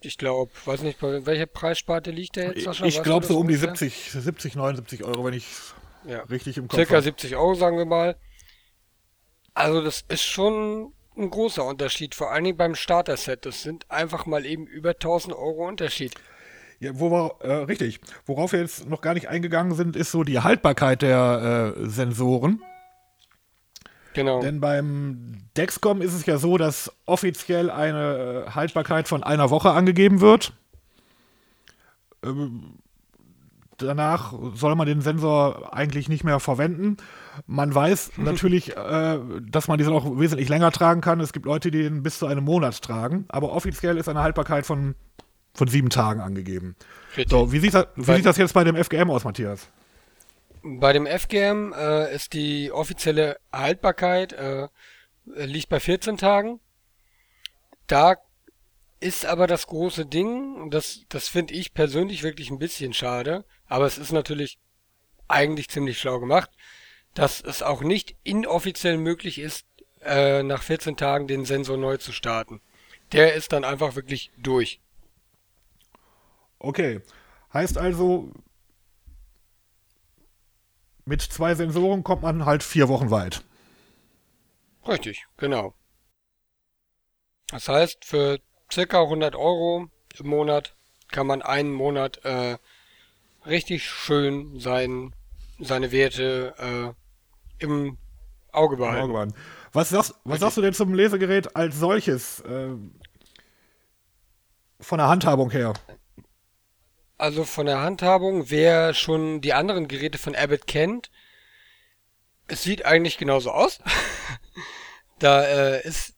ich 0.00 0.16
glaube, 0.16 0.50
weiß 0.64 0.82
nicht, 0.82 0.98
bei 1.00 1.26
welcher 1.26 1.46
Preissparte 1.46 2.10
liegt 2.10 2.36
der 2.36 2.52
jetzt, 2.52 2.64
Sascha? 2.64 2.86
Ich 2.86 3.02
glaube 3.02 3.26
so 3.26 3.38
um 3.38 3.48
die 3.48 3.56
70, 3.56 4.12
70, 4.12 4.54
79 4.56 5.04
Euro, 5.04 5.24
wenn 5.26 5.34
ich 5.34 5.46
ja. 6.06 6.22
richtig 6.22 6.56
im 6.56 6.68
Kopf 6.68 6.76
Circa 6.76 6.94
habe. 6.94 7.02
70 7.02 7.36
Euro, 7.36 7.54
sagen 7.54 7.76
wir 7.76 7.84
mal. 7.84 8.16
Also 9.52 9.82
das 9.82 10.04
ist 10.08 10.24
schon 10.24 10.94
ein 11.16 11.28
großer 11.28 11.64
Unterschied, 11.64 12.14
vor 12.14 12.30
allen 12.30 12.44
Dingen 12.44 12.56
beim 12.56 12.74
Starter-Set. 12.74 13.44
Das 13.44 13.62
sind 13.62 13.90
einfach 13.90 14.24
mal 14.24 14.46
eben 14.46 14.66
über 14.66 14.90
1000 14.90 15.34
Euro 15.34 15.66
Unterschied. 15.68 16.14
Ja, 16.80 16.92
wo 16.94 17.10
wir, 17.10 17.34
äh, 17.40 17.52
richtig. 17.64 18.00
Worauf 18.24 18.52
wir 18.52 18.60
jetzt 18.60 18.88
noch 18.88 19.02
gar 19.02 19.12
nicht 19.12 19.28
eingegangen 19.28 19.74
sind, 19.74 19.96
ist 19.96 20.10
so 20.10 20.24
die 20.24 20.40
Haltbarkeit 20.40 21.02
der 21.02 21.74
äh, 21.76 21.88
Sensoren. 21.88 22.62
Genau. 24.14 24.40
Denn 24.40 24.60
beim 24.60 25.42
Dexcom 25.56 26.02
ist 26.02 26.14
es 26.14 26.26
ja 26.26 26.38
so, 26.38 26.56
dass 26.56 26.90
offiziell 27.04 27.70
eine 27.70 28.46
äh, 28.46 28.50
Haltbarkeit 28.52 29.08
von 29.08 29.22
einer 29.22 29.50
Woche 29.50 29.70
angegeben 29.70 30.20
wird. 30.20 30.54
Ähm, 32.24 32.78
danach 33.76 34.34
soll 34.54 34.74
man 34.74 34.86
den 34.86 35.00
Sensor 35.00 35.74
eigentlich 35.74 36.08
nicht 36.08 36.24
mehr 36.24 36.40
verwenden. 36.40 36.96
Man 37.46 37.74
weiß 37.74 38.12
natürlich, 38.16 38.76
äh, 38.76 39.18
dass 39.48 39.68
man 39.68 39.78
diesen 39.78 39.92
auch 39.92 40.18
wesentlich 40.18 40.48
länger 40.48 40.72
tragen 40.72 41.02
kann. 41.02 41.20
Es 41.20 41.32
gibt 41.32 41.46
Leute, 41.46 41.70
die 41.70 41.82
den 41.82 42.02
bis 42.02 42.18
zu 42.18 42.26
einem 42.26 42.44
Monat 42.44 42.82
tragen. 42.82 43.26
Aber 43.28 43.52
offiziell 43.52 43.96
ist 43.96 44.08
eine 44.08 44.22
Haltbarkeit 44.22 44.66
von, 44.66 44.94
von 45.54 45.68
sieben 45.68 45.90
Tagen 45.90 46.20
angegeben. 46.20 46.76
Richtig. 47.16 47.30
So, 47.30 47.52
wie 47.52 47.58
sieht, 47.58 47.74
das, 47.74 47.86
wie 47.96 48.14
sieht 48.14 48.26
das 48.26 48.36
jetzt 48.36 48.54
bei 48.54 48.64
dem 48.64 48.76
FGM 48.76 49.10
aus, 49.10 49.24
Matthias? 49.24 49.68
Bei 50.62 50.92
dem 50.92 51.06
FGM 51.06 51.72
äh, 51.72 52.14
ist 52.14 52.32
die 52.34 52.70
offizielle 52.70 53.38
Haltbarkeit 53.52 54.32
äh, 54.32 54.68
liegt 55.26 55.68
bei 55.68 55.80
14 55.80 56.16
Tagen. 56.16 56.60
Da 57.86 58.16
ist 59.00 59.24
aber 59.24 59.46
das 59.46 59.66
große 59.66 60.06
Ding, 60.06 60.56
und 60.56 60.74
das, 60.74 61.00
das 61.08 61.28
finde 61.28 61.54
ich 61.54 61.72
persönlich 61.72 62.22
wirklich 62.22 62.50
ein 62.50 62.58
bisschen 62.58 62.92
schade, 62.92 63.44
aber 63.66 63.86
es 63.86 63.98
ist 63.98 64.12
natürlich 64.12 64.58
eigentlich 65.26 65.68
ziemlich 65.68 65.98
schlau 65.98 66.20
gemacht, 66.20 66.50
dass 67.14 67.40
es 67.40 67.62
auch 67.62 67.82
nicht 67.82 68.14
inoffiziell 68.22 68.98
möglich 68.98 69.38
ist, 69.38 69.64
äh, 70.02 70.42
nach 70.42 70.62
14 70.62 70.96
Tagen 70.96 71.26
den 71.26 71.44
Sensor 71.44 71.76
neu 71.76 71.96
zu 71.96 72.12
starten. 72.12 72.60
Der 73.12 73.34
ist 73.34 73.52
dann 73.52 73.64
einfach 73.64 73.96
wirklich 73.96 74.30
durch. 74.36 74.80
Okay. 76.60 77.00
Heißt 77.52 77.78
also, 77.78 78.30
mit 81.04 81.22
zwei 81.22 81.54
Sensoren 81.56 82.04
kommt 82.04 82.22
man 82.22 82.44
halt 82.44 82.62
vier 82.62 82.88
Wochen 82.88 83.10
weit. 83.10 83.42
Richtig, 84.86 85.26
genau. 85.36 85.74
Das 87.48 87.68
heißt, 87.68 88.04
für 88.04 88.38
circa 88.72 89.02
100 89.02 89.34
Euro 89.34 89.88
im 90.18 90.28
Monat 90.28 90.76
kann 91.08 91.26
man 91.26 91.42
einen 91.42 91.72
Monat 91.72 92.24
äh, 92.24 92.56
richtig 93.44 93.84
schön 93.84 94.60
sein, 94.60 95.14
seine 95.58 95.90
Werte 95.90 96.94
äh, 97.58 97.64
im 97.64 97.98
Auge 98.52 98.76
behalten. 98.76 99.02
Auge 99.02 99.12
behalten. 99.12 99.34
Was, 99.72 99.88
sagst, 99.88 100.14
was 100.24 100.40
sagst 100.40 100.56
du 100.56 100.62
denn 100.62 100.74
zum 100.74 100.94
Lesegerät 100.94 101.56
als 101.56 101.78
solches? 101.78 102.40
Äh, 102.40 102.76
von 104.78 104.98
der 104.98 105.08
Handhabung 105.08 105.50
her? 105.50 105.74
Also 107.20 107.44
von 107.44 107.66
der 107.66 107.82
Handhabung, 107.82 108.48
wer 108.48 108.94
schon 108.94 109.42
die 109.42 109.52
anderen 109.52 109.88
Geräte 109.88 110.16
von 110.16 110.34
Abbott 110.34 110.66
kennt, 110.66 111.10
es 112.46 112.62
sieht 112.62 112.86
eigentlich 112.86 113.18
genauso 113.18 113.50
aus. 113.50 113.78
da 115.18 115.44
äh, 115.44 115.86
ist, 115.86 116.14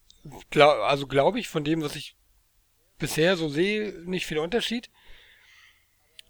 glaub, 0.49 0.77
also 0.79 1.05
glaube 1.05 1.41
ich, 1.41 1.49
von 1.49 1.65
dem, 1.65 1.81
was 1.81 1.97
ich 1.97 2.15
bisher 2.99 3.35
so 3.35 3.49
sehe, 3.49 3.91
nicht 4.05 4.25
viel 4.25 4.37
Unterschied. 4.37 4.89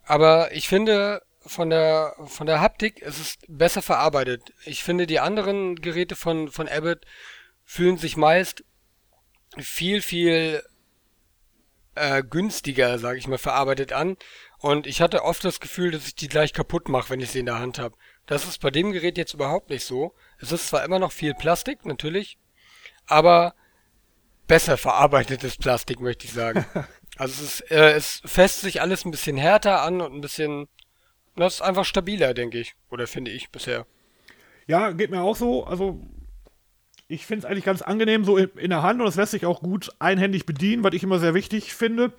Aber 0.05 0.51
ich 0.53 0.67
finde, 0.67 1.21
von 1.45 1.69
der, 1.69 2.15
von 2.25 2.47
der 2.47 2.59
Haptik 2.59 2.99
ist 2.99 3.19
es 3.19 3.37
besser 3.47 3.83
verarbeitet. 3.83 4.53
Ich 4.65 4.83
finde, 4.83 5.05
die 5.05 5.19
anderen 5.19 5.75
Geräte 5.75 6.15
von, 6.15 6.49
von 6.49 6.67
Abbott 6.67 7.05
fühlen 7.63 7.97
sich 7.97 8.17
meist 8.17 8.63
viel, 9.59 10.01
viel 10.01 10.63
äh, 11.95 12.23
günstiger, 12.23 12.99
sage 12.99 13.17
ich 13.17 13.27
mal, 13.27 13.37
verarbeitet 13.37 13.93
an. 13.93 14.17
Und 14.59 14.87
ich 14.87 15.01
hatte 15.01 15.23
oft 15.23 15.43
das 15.43 15.59
Gefühl, 15.59 15.91
dass 15.91 16.07
ich 16.07 16.15
die 16.15 16.27
gleich 16.27 16.53
kaputt 16.53 16.89
mache, 16.89 17.09
wenn 17.09 17.19
ich 17.19 17.31
sie 17.31 17.39
in 17.39 17.45
der 17.45 17.59
Hand 17.59 17.79
habe. 17.79 17.95
Das 18.25 18.45
ist 18.45 18.61
bei 18.61 18.71
dem 18.71 18.91
Gerät 18.91 19.17
jetzt 19.17 19.33
überhaupt 19.33 19.69
nicht 19.69 19.85
so. 19.85 20.13
Es 20.39 20.51
ist 20.51 20.67
zwar 20.67 20.83
immer 20.83 20.99
noch 20.99 21.11
viel 21.11 21.33
Plastik, 21.33 21.85
natürlich, 21.85 22.37
aber 23.05 23.55
besser 24.47 24.77
verarbeitetes 24.77 25.57
Plastik, 25.57 25.99
möchte 25.99 26.25
ich 26.25 26.33
sagen. 26.33 26.65
Also 27.15 27.43
es, 27.43 27.59
ist, 27.59 27.71
äh, 27.71 27.91
es 27.91 28.21
fässt 28.25 28.61
sich 28.61 28.81
alles 28.81 29.05
ein 29.05 29.11
bisschen 29.11 29.37
härter 29.37 29.83
an 29.83 30.01
und 30.01 30.15
ein 30.15 30.21
bisschen, 30.21 30.67
das 31.35 31.53
ist 31.53 31.61
einfach 31.61 31.85
stabiler, 31.85 32.33
denke 32.33 32.57
ich. 32.57 32.73
Oder 32.89 33.05
finde 33.05 33.29
ich 33.29 33.51
bisher. 33.51 33.85
Ja, 34.65 34.89
geht 34.93 35.11
mir 35.11 35.21
auch 35.21 35.35
so. 35.35 35.63
Also 35.63 36.01
ich 37.13 37.25
finde 37.25 37.45
es 37.45 37.51
eigentlich 37.51 37.65
ganz 37.65 37.81
angenehm 37.81 38.25
so 38.25 38.37
in, 38.37 38.49
in, 38.57 38.69
der 38.69 38.81
Hand 38.81 38.99
und 38.99 39.07
es 39.07 39.15
lässt 39.15 39.31
sich 39.31 39.45
auch 39.45 39.61
gut 39.61 39.91
einhändig 39.99 40.45
bedienen, 40.45 40.83
was 40.83 40.93
ich 40.93 41.03
immer 41.03 41.19
sehr 41.19 41.33
wichtig 41.33 41.73
finde. 41.73 42.11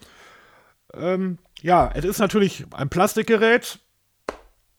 Ähm, 0.94 1.38
ja, 1.60 1.90
es 1.92 2.04
ist 2.04 2.20
natürlich 2.20 2.64
ein 2.72 2.88
Plastikgerät 2.88 3.80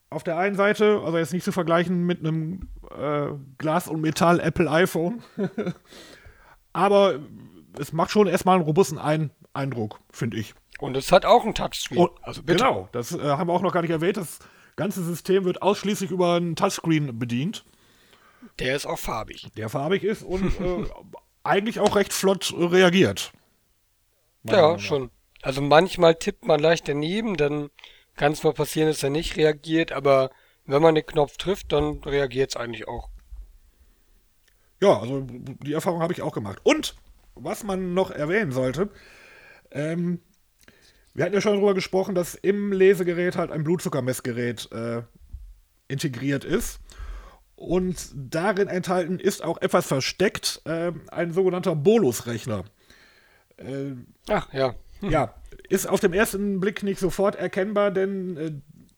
auf 0.10 0.24
der 0.24 0.38
einen 0.38 0.56
Seite, 0.56 1.02
also 1.04 1.18
jetzt 1.18 1.34
nicht 1.34 1.44
zu 1.44 1.52
vergleichen 1.52 2.06
mit 2.06 2.20
einem 2.20 2.70
äh, 2.98 3.28
Glas- 3.58 3.90
und 3.90 4.02
Metall-Apple-iPhone. 4.02 5.22
Aber 6.74 7.20
es 7.78 7.92
macht 7.92 8.12
schon 8.12 8.28
erstmal 8.28 8.56
einen 8.56 8.66
robusten 8.66 8.98
ein 8.98 9.32
Eindruck, 9.54 10.00
finde 10.12 10.38
ich. 10.38 10.54
Und 10.80 10.96
es 10.96 11.12
hat 11.12 11.26
auch 11.26 11.44
einen 11.44 11.54
Touchscreen. 11.54 12.00
Und, 12.00 12.12
also 12.22 12.44
bitte. 12.44 12.64
Genau, 12.64 12.88
das 12.94 13.14
äh, 13.14 13.22
haben 13.22 13.50
wir 13.50 13.54
auch 13.54 13.62
noch 13.62 13.74
gar 13.74 13.82
nicht 13.82 13.92
erwähnt. 13.92 14.18
Das 14.18 14.40
ganze 14.78 15.04
System 15.04 15.44
wird 15.44 15.62
ausschließlich 15.62 16.12
über 16.12 16.36
einen 16.36 16.56
Touchscreen 16.56 17.18
bedient. 17.18 17.66
Der 18.60 18.76
ist 18.76 18.86
auch 18.86 19.00
farbig. 19.00 19.48
Der 19.56 19.70
farbig 19.70 20.04
ist 20.04 20.24
und 20.24 20.60
äh, 20.60 20.86
eigentlich 21.44 21.80
auch 21.80 21.96
recht 21.96 22.14
flott 22.14 22.54
reagiert. 22.58 23.32
Ja, 24.44 24.78
schon. 24.80 25.10
Also 25.42 25.62
manchmal 25.62 26.16
tippt 26.16 26.46
man 26.46 26.60
leicht 26.60 26.88
daneben, 26.88 27.38
dann 27.38 27.70
kann 28.16 28.32
es 28.32 28.44
mal 28.44 28.54
passieren, 28.54 28.88
dass 28.88 29.04
er 29.04 29.10
nicht 29.10 29.38
reagiert, 29.38 29.92
aber 29.92 30.32
wenn 30.66 30.82
man 30.82 30.96
den 30.96 31.06
Knopf 31.06 31.38
trifft, 31.38 31.72
dann 31.72 32.04
reagiert 32.04 32.52
es 32.52 32.56
eigentlich 32.56 32.88
auch. 32.88 33.10
Ja, 34.82 35.00
also 35.00 35.26
die 35.28 35.74
Erfahrung 35.74 36.02
habe 36.02 36.14
ich 36.14 36.22
auch 36.22 36.34
gemacht. 36.34 36.60
Und 36.64 36.96
was 37.36 37.64
man 37.64 37.94
noch 37.94 38.12
erwähnen 38.12 38.52
sollte, 38.52 38.90
ähm, 39.72 40.20
wir 41.14 41.24
hatten 41.24 41.34
ja 41.34 41.42
schon 41.42 41.54
darüber 41.54 41.74
gesprochen, 41.74 42.14
dass 42.14 42.36
im 42.36 42.72
Lesegerät 42.74 43.38
halt 43.38 43.52
ein 43.52 43.64
Blutzuckermessgerät 43.64 44.72
äh, 44.72 45.04
integriert 45.88 46.44
ist. 46.44 46.80
Und 47.56 48.12
darin 48.14 48.68
enthalten 48.68 49.20
ist 49.20 49.44
auch 49.44 49.62
etwas 49.62 49.88
versteckt, 49.88 50.62
äh, 50.66 50.92
ein 51.10 51.32
sogenannter 51.32 51.76
Bolusrechner. 51.76 52.66
Äh, 53.58 53.94
Ach 54.30 54.52
ja. 54.54 54.76
Ja, 55.02 55.36
ist 55.70 55.88
auf 55.88 56.00
dem 56.00 56.14
ersten 56.14 56.60
Blick 56.60 56.84
nicht 56.84 57.00
sofort 57.00 57.36
erkennbar, 57.36 57.92
denn 57.92 58.38
äh, 58.38 58.52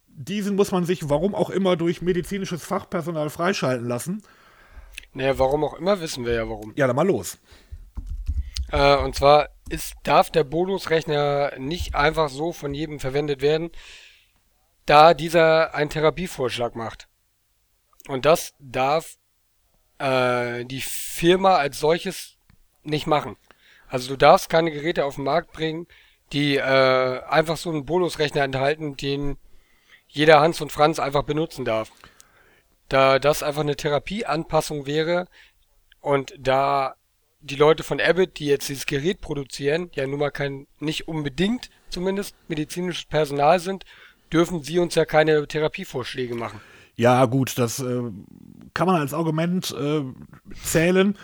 diesen 0.08 0.56
muss 0.56 0.72
man 0.72 0.84
sich, 0.84 1.08
warum 1.08 1.34
auch 1.34 1.50
immer, 1.50 1.76
durch 1.76 2.02
medizinisches 2.02 2.64
Fachpersonal 2.64 3.30
freischalten 3.30 3.86
lassen. 3.86 4.22
Naja, 5.12 5.38
warum 5.38 5.64
auch 5.64 5.74
immer, 5.74 6.00
wissen 6.00 6.24
wir 6.24 6.32
ja 6.32 6.48
warum. 6.48 6.72
Ja, 6.76 6.86
dann 6.86 6.96
mal 6.96 7.06
los. 7.06 7.38
Äh, 8.72 8.96
und 8.96 9.14
zwar 9.14 9.48
ist, 9.68 9.94
darf 10.02 10.30
der 10.30 10.44
Bonusrechner 10.44 11.52
nicht 11.58 11.94
einfach 11.94 12.28
so 12.28 12.52
von 12.52 12.74
jedem 12.74 13.00
verwendet 13.00 13.40
werden, 13.40 13.70
da 14.86 15.14
dieser 15.14 15.74
einen 15.74 15.90
Therapievorschlag 15.90 16.74
macht. 16.74 17.07
Und 18.08 18.24
das 18.24 18.54
darf 18.58 19.16
äh, 19.98 20.64
die 20.64 20.80
Firma 20.80 21.56
als 21.56 21.78
solches 21.78 22.36
nicht 22.82 23.06
machen. 23.06 23.36
Also 23.88 24.08
du 24.08 24.16
darfst 24.16 24.48
keine 24.48 24.70
Geräte 24.70 25.04
auf 25.04 25.14
den 25.16 25.24
Markt 25.24 25.52
bringen, 25.52 25.86
die 26.32 26.56
äh, 26.56 27.22
einfach 27.22 27.56
so 27.56 27.70
einen 27.70 27.84
Bonusrechner 27.84 28.42
enthalten, 28.42 28.96
den 28.96 29.38
jeder 30.08 30.40
Hans 30.40 30.60
und 30.60 30.72
Franz 30.72 30.98
einfach 30.98 31.22
benutzen 31.22 31.64
darf. 31.64 31.90
da 32.88 33.18
das 33.18 33.42
einfach 33.42 33.60
eine 33.60 33.76
Therapieanpassung 33.76 34.86
wäre 34.86 35.28
und 36.00 36.34
da 36.38 36.96
die 37.40 37.56
Leute 37.56 37.82
von 37.82 38.00
Abbott, 38.00 38.38
die 38.38 38.46
jetzt 38.46 38.68
dieses 38.68 38.86
Gerät 38.86 39.20
produzieren, 39.20 39.90
ja 39.94 40.06
nun 40.06 40.18
mal 40.18 40.30
kein, 40.30 40.66
nicht 40.80 41.06
unbedingt 41.06 41.70
zumindest 41.90 42.34
medizinisches 42.48 43.04
Personal 43.04 43.60
sind, 43.60 43.84
dürfen 44.32 44.62
sie 44.62 44.78
uns 44.78 44.94
ja 44.94 45.04
keine 45.04 45.46
Therapievorschläge 45.46 46.34
machen. 46.34 46.60
Ja, 46.98 47.24
gut, 47.26 47.56
das 47.58 47.78
äh, 47.78 48.02
kann 48.74 48.86
man 48.86 48.96
als 48.96 49.14
Argument 49.14 49.70
äh, 49.70 50.02
zählen. 50.64 51.16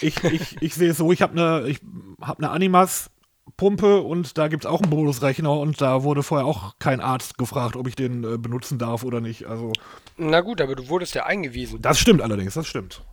Ich, 0.00 0.22
ich, 0.24 0.60
ich 0.60 0.74
sehe 0.74 0.90
es 0.90 0.96
so, 0.96 1.12
ich 1.12 1.22
habe 1.22 1.32
eine 1.32 1.74
hab 2.20 2.40
ne 2.40 2.50
Animas 2.50 3.10
Pumpe 3.56 4.02
und 4.02 4.36
da 4.36 4.48
gibt 4.48 4.64
es 4.64 4.70
auch 4.70 4.82
einen 4.82 4.90
Bonusrechner 4.90 5.52
und 5.52 5.80
da 5.80 6.02
wurde 6.02 6.24
vorher 6.24 6.44
auch 6.44 6.74
kein 6.80 7.00
Arzt 7.00 7.38
gefragt, 7.38 7.76
ob 7.76 7.86
ich 7.86 7.94
den 7.94 8.24
äh, 8.24 8.36
benutzen 8.36 8.78
darf 8.78 9.04
oder 9.04 9.20
nicht. 9.20 9.46
Also 9.46 9.72
Na 10.16 10.40
gut, 10.40 10.60
aber 10.60 10.74
du 10.74 10.88
wurdest 10.88 11.14
ja 11.14 11.24
eingewiesen. 11.24 11.80
Das 11.80 12.00
stimmt 12.00 12.20
allerdings, 12.20 12.54
das 12.54 12.66
stimmt. 12.66 13.04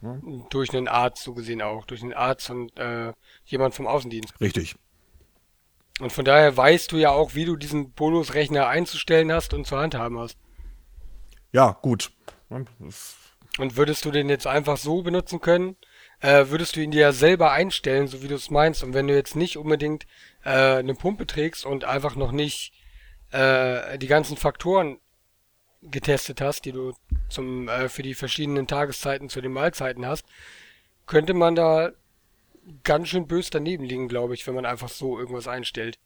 Ja. 0.00 0.18
Durch 0.48 0.74
einen 0.74 0.88
Arzt 0.88 1.22
so 1.22 1.34
gesehen 1.34 1.60
auch, 1.60 1.84
durch 1.84 2.02
einen 2.02 2.14
Arzt 2.14 2.48
und 2.48 2.76
äh, 2.78 3.12
jemand 3.44 3.74
vom 3.74 3.86
Außendienst. 3.86 4.40
Richtig. 4.40 4.74
Und 6.00 6.10
von 6.10 6.24
daher 6.24 6.56
weißt 6.56 6.90
du 6.92 6.96
ja 6.96 7.10
auch, 7.10 7.34
wie 7.34 7.44
du 7.44 7.56
diesen 7.56 7.92
Bonusrechner 7.92 8.66
einzustellen 8.68 9.30
hast 9.30 9.52
und 9.52 9.66
zur 9.66 9.80
handhaben 9.80 10.18
hast. 10.18 10.38
Ja, 11.52 11.78
gut. 11.82 12.10
Und 12.48 13.76
würdest 13.76 14.04
du 14.04 14.10
den 14.10 14.28
jetzt 14.28 14.46
einfach 14.46 14.76
so 14.76 15.02
benutzen 15.02 15.40
können? 15.40 15.76
Äh, 16.20 16.46
würdest 16.48 16.76
du 16.76 16.80
ihn 16.80 16.90
dir 16.90 17.00
ja 17.00 17.12
selber 17.12 17.52
einstellen, 17.52 18.06
so 18.06 18.22
wie 18.22 18.28
du 18.28 18.34
es 18.34 18.50
meinst. 18.50 18.82
Und 18.84 18.94
wenn 18.94 19.06
du 19.06 19.14
jetzt 19.14 19.36
nicht 19.36 19.56
unbedingt 19.56 20.06
äh, 20.44 20.50
eine 20.50 20.94
Pumpe 20.94 21.26
trägst 21.26 21.64
und 21.64 21.84
einfach 21.84 22.14
noch 22.14 22.32
nicht 22.32 22.72
äh, 23.30 23.98
die 23.98 24.06
ganzen 24.06 24.36
Faktoren 24.36 24.98
getestet 25.82 26.40
hast, 26.40 26.64
die 26.66 26.72
du 26.72 26.92
zum 27.28 27.68
äh, 27.68 27.88
für 27.88 28.02
die 28.02 28.14
verschiedenen 28.14 28.66
Tageszeiten 28.66 29.30
zu 29.30 29.40
den 29.40 29.52
Mahlzeiten 29.52 30.06
hast, 30.06 30.26
könnte 31.06 31.32
man 31.32 31.54
da 31.54 31.92
ganz 32.84 33.08
schön 33.08 33.26
bös 33.26 33.50
daneben 33.50 33.84
liegen, 33.84 34.08
glaube 34.08 34.34
ich, 34.34 34.46
wenn 34.46 34.54
man 34.54 34.66
einfach 34.66 34.88
so 34.88 35.18
irgendwas 35.18 35.48
einstellt. 35.48 35.98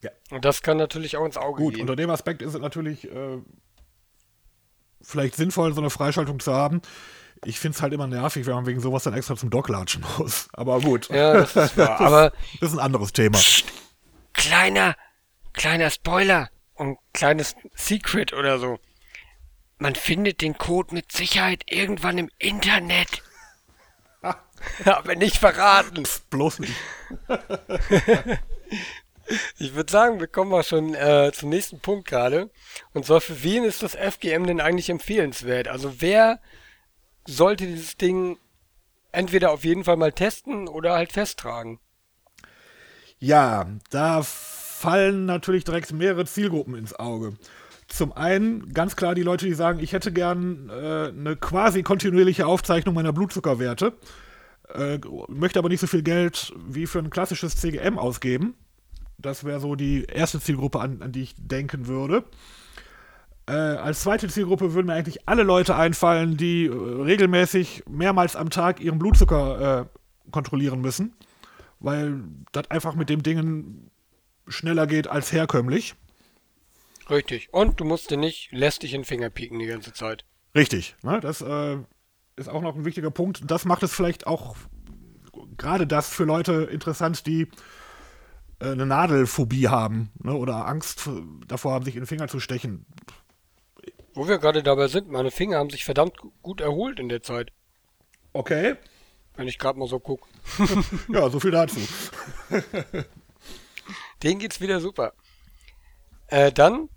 Ja. 0.00 0.10
Und 0.30 0.44
das 0.44 0.62
kann 0.62 0.76
natürlich 0.76 1.16
auch 1.16 1.24
ins 1.24 1.36
Auge 1.36 1.62
Gut, 1.62 1.74
gehen. 1.74 1.82
unter 1.82 1.96
dem 1.96 2.10
Aspekt 2.10 2.40
ist 2.40 2.54
es 2.54 2.60
natürlich 2.60 3.10
äh, 3.10 3.38
vielleicht 5.02 5.36
sinnvoll, 5.36 5.72
so 5.74 5.80
eine 5.80 5.90
Freischaltung 5.90 6.40
zu 6.40 6.52
haben. 6.52 6.82
Ich 7.44 7.60
finde 7.60 7.76
es 7.76 7.82
halt 7.82 7.92
immer 7.92 8.06
nervig, 8.06 8.46
wenn 8.46 8.54
man 8.54 8.66
wegen 8.66 8.80
sowas 8.80 9.04
dann 9.04 9.14
extra 9.14 9.36
zum 9.36 9.50
Dock 9.50 9.68
latschen 9.68 10.04
muss. 10.18 10.48
Aber 10.52 10.80
gut. 10.80 11.08
Ja, 11.08 11.34
das 11.34 11.54
ist 11.54 11.76
wahr. 11.76 12.00
Aber 12.00 12.32
das 12.60 12.70
ist 12.70 12.78
ein 12.78 12.84
anderes 12.84 13.12
Thema. 13.12 13.38
Psst, 13.38 13.66
kleiner, 14.32 14.96
kleiner 15.52 15.90
Spoiler 15.90 16.50
und 16.74 16.98
kleines 17.12 17.54
Secret 17.74 18.32
oder 18.32 18.58
so. 18.58 18.78
Man 19.78 19.94
findet 19.94 20.40
den 20.40 20.58
Code 20.58 20.92
mit 20.94 21.12
Sicherheit 21.12 21.62
irgendwann 21.70 22.18
im 22.18 22.30
Internet. 22.38 23.22
Aber 24.84 25.14
nicht 25.14 25.36
verraten. 25.36 26.02
Psst, 26.02 26.28
bloß 26.30 26.58
nicht. 26.58 26.74
ich 29.58 29.74
würde 29.74 29.90
sagen, 29.90 30.20
wir 30.20 30.26
kommen 30.26 30.50
mal 30.50 30.62
schon 30.62 30.94
äh, 30.94 31.30
zum 31.34 31.48
nächsten 31.50 31.80
Punkt 31.80 32.08
gerade. 32.08 32.50
Und 32.92 33.06
zwar, 33.06 33.20
für 33.20 33.42
wen 33.42 33.64
ist 33.64 33.82
das 33.82 33.94
FGM 33.94 34.46
denn 34.46 34.60
eigentlich 34.60 34.90
empfehlenswert? 34.90 35.68
Also 35.68 36.00
wer 36.00 36.40
sollte 37.26 37.66
dieses 37.66 37.96
Ding 37.96 38.38
entweder 39.12 39.50
auf 39.52 39.64
jeden 39.64 39.84
Fall 39.84 39.96
mal 39.96 40.12
testen 40.12 40.68
oder 40.68 40.94
halt 40.94 41.12
festtragen? 41.12 41.80
Ja, 43.18 43.66
da 43.90 44.22
fallen 44.22 45.26
natürlich 45.26 45.64
direkt 45.64 45.92
mehrere 45.92 46.24
Zielgruppen 46.24 46.74
ins 46.74 46.94
Auge. 46.94 47.36
Zum 47.88 48.12
einen 48.12 48.72
ganz 48.72 48.96
klar 48.96 49.14
die 49.14 49.22
Leute, 49.22 49.46
die 49.46 49.54
sagen, 49.54 49.80
ich 49.80 49.92
hätte 49.92 50.12
gern 50.12 50.68
äh, 50.68 51.08
eine 51.08 51.36
quasi 51.36 51.82
kontinuierliche 51.82 52.46
Aufzeichnung 52.46 52.94
meiner 52.94 53.12
Blutzuckerwerte, 53.14 53.94
äh, 54.74 54.98
möchte 55.28 55.58
aber 55.58 55.70
nicht 55.70 55.80
so 55.80 55.86
viel 55.86 56.02
Geld 56.02 56.52
wie 56.66 56.86
für 56.86 56.98
ein 56.98 57.10
klassisches 57.10 57.56
CGM 57.56 57.98
ausgeben. 57.98 58.54
Das 59.18 59.44
wäre 59.44 59.60
so 59.60 59.74
die 59.74 60.04
erste 60.04 60.40
Zielgruppe, 60.40 60.80
an, 60.80 61.02
an 61.02 61.12
die 61.12 61.22
ich 61.22 61.34
denken 61.36 61.86
würde. 61.86 62.24
Äh, 63.48 63.52
als 63.52 64.02
zweite 64.02 64.28
Zielgruppe 64.28 64.74
würden 64.74 64.86
mir 64.86 64.92
eigentlich 64.92 65.26
alle 65.26 65.42
Leute 65.42 65.74
einfallen, 65.74 66.36
die 66.36 66.66
äh, 66.66 66.72
regelmäßig 66.72 67.82
mehrmals 67.88 68.36
am 68.36 68.50
Tag 68.50 68.80
ihren 68.80 68.98
Blutzucker 68.98 69.80
äh, 69.80 70.30
kontrollieren 70.30 70.80
müssen, 70.80 71.16
weil 71.80 72.22
das 72.52 72.70
einfach 72.70 72.94
mit 72.94 73.08
dem 73.08 73.22
Dingen 73.22 73.90
schneller 74.46 74.86
geht 74.86 75.08
als 75.08 75.32
herkömmlich. 75.32 75.94
Richtig. 77.10 77.48
Und 77.52 77.80
du 77.80 77.84
musst 77.84 78.10
dir 78.10 78.18
nicht 78.18 78.52
lästig 78.52 78.92
in 78.92 79.00
den 79.00 79.06
Finger 79.06 79.30
pieken 79.30 79.58
die 79.58 79.66
ganze 79.66 79.92
Zeit. 79.92 80.24
Richtig. 80.54 80.96
Ne? 81.02 81.20
Das 81.20 81.40
äh, 81.40 81.78
ist 82.36 82.48
auch 82.48 82.62
noch 82.62 82.76
ein 82.76 82.84
wichtiger 82.84 83.10
Punkt. 83.10 83.50
Das 83.50 83.64
macht 83.64 83.82
es 83.82 83.94
vielleicht 83.94 84.26
auch 84.26 84.56
gerade 85.56 85.86
das 85.86 86.08
für 86.08 86.24
Leute 86.24 86.68
interessant, 86.70 87.26
die 87.26 87.48
eine 88.60 88.86
Nadelphobie 88.86 89.68
haben 89.68 90.10
ne? 90.22 90.34
oder 90.34 90.66
Angst 90.66 91.08
davor 91.46 91.72
haben, 91.72 91.84
sich 91.84 91.94
in 91.94 92.02
den 92.02 92.06
Finger 92.06 92.28
zu 92.28 92.40
stechen. 92.40 92.86
Wo 94.14 94.26
wir 94.26 94.38
gerade 94.38 94.62
dabei 94.62 94.88
sind, 94.88 95.08
meine 95.08 95.30
Finger 95.30 95.58
haben 95.58 95.70
sich 95.70 95.84
verdammt 95.84 96.16
gut 96.42 96.60
erholt 96.60 96.98
in 96.98 97.08
der 97.08 97.22
Zeit. 97.22 97.52
Okay. 98.32 98.76
Wenn 99.36 99.46
ich 99.46 99.58
gerade 99.58 99.78
mal 99.78 99.86
so 99.86 100.00
gucke. 100.00 100.28
ja, 101.08 101.30
so 101.30 101.38
viel 101.38 101.52
dazu. 101.52 101.80
Den 104.22 104.40
geht's 104.40 104.60
wieder 104.60 104.80
super. 104.80 105.12
Äh, 106.26 106.50
dann, 106.50 106.88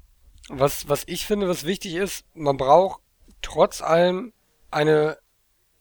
was, 0.50 0.89
was 0.89 1.04
ich 1.06 1.28
finde, 1.28 1.47
was 1.47 1.65
wichtig 1.65 1.93
ist, 1.93 2.26
man 2.34 2.58
braucht 2.58 3.02
trotz 3.43 3.82
allem 3.82 4.34
eine 4.71 5.17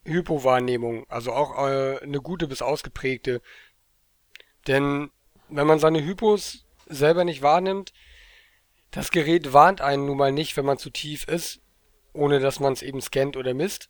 Hypowahrnehmung, 0.05 1.07
also 1.09 1.33
auch 1.33 1.57
äh, 1.67 1.99
eine 2.03 2.21
gute 2.21 2.49
bis 2.49 2.61
ausgeprägte. 2.61 3.41
Denn 4.67 5.11
wenn 5.51 5.67
man 5.67 5.79
seine 5.79 6.05
Hypos 6.05 6.65
selber 6.87 7.25
nicht 7.25 7.43
wahrnimmt, 7.43 7.93
das 8.91 9.11
Gerät 9.11 9.53
warnt 9.53 9.81
einen 9.81 10.07
nun 10.07 10.17
mal 10.17 10.33
nicht, 10.33 10.57
wenn 10.57 10.65
man 10.65 10.79
zu 10.79 10.91
tief 10.91 11.25
ist, 11.29 11.61
ohne 12.13 12.41
dass 12.41 12.59
man 12.61 12.73
es 12.73 12.83
eben 12.83 13.01
scannt 13.01 13.37
oder 13.37 13.55
misst. 13.55 13.89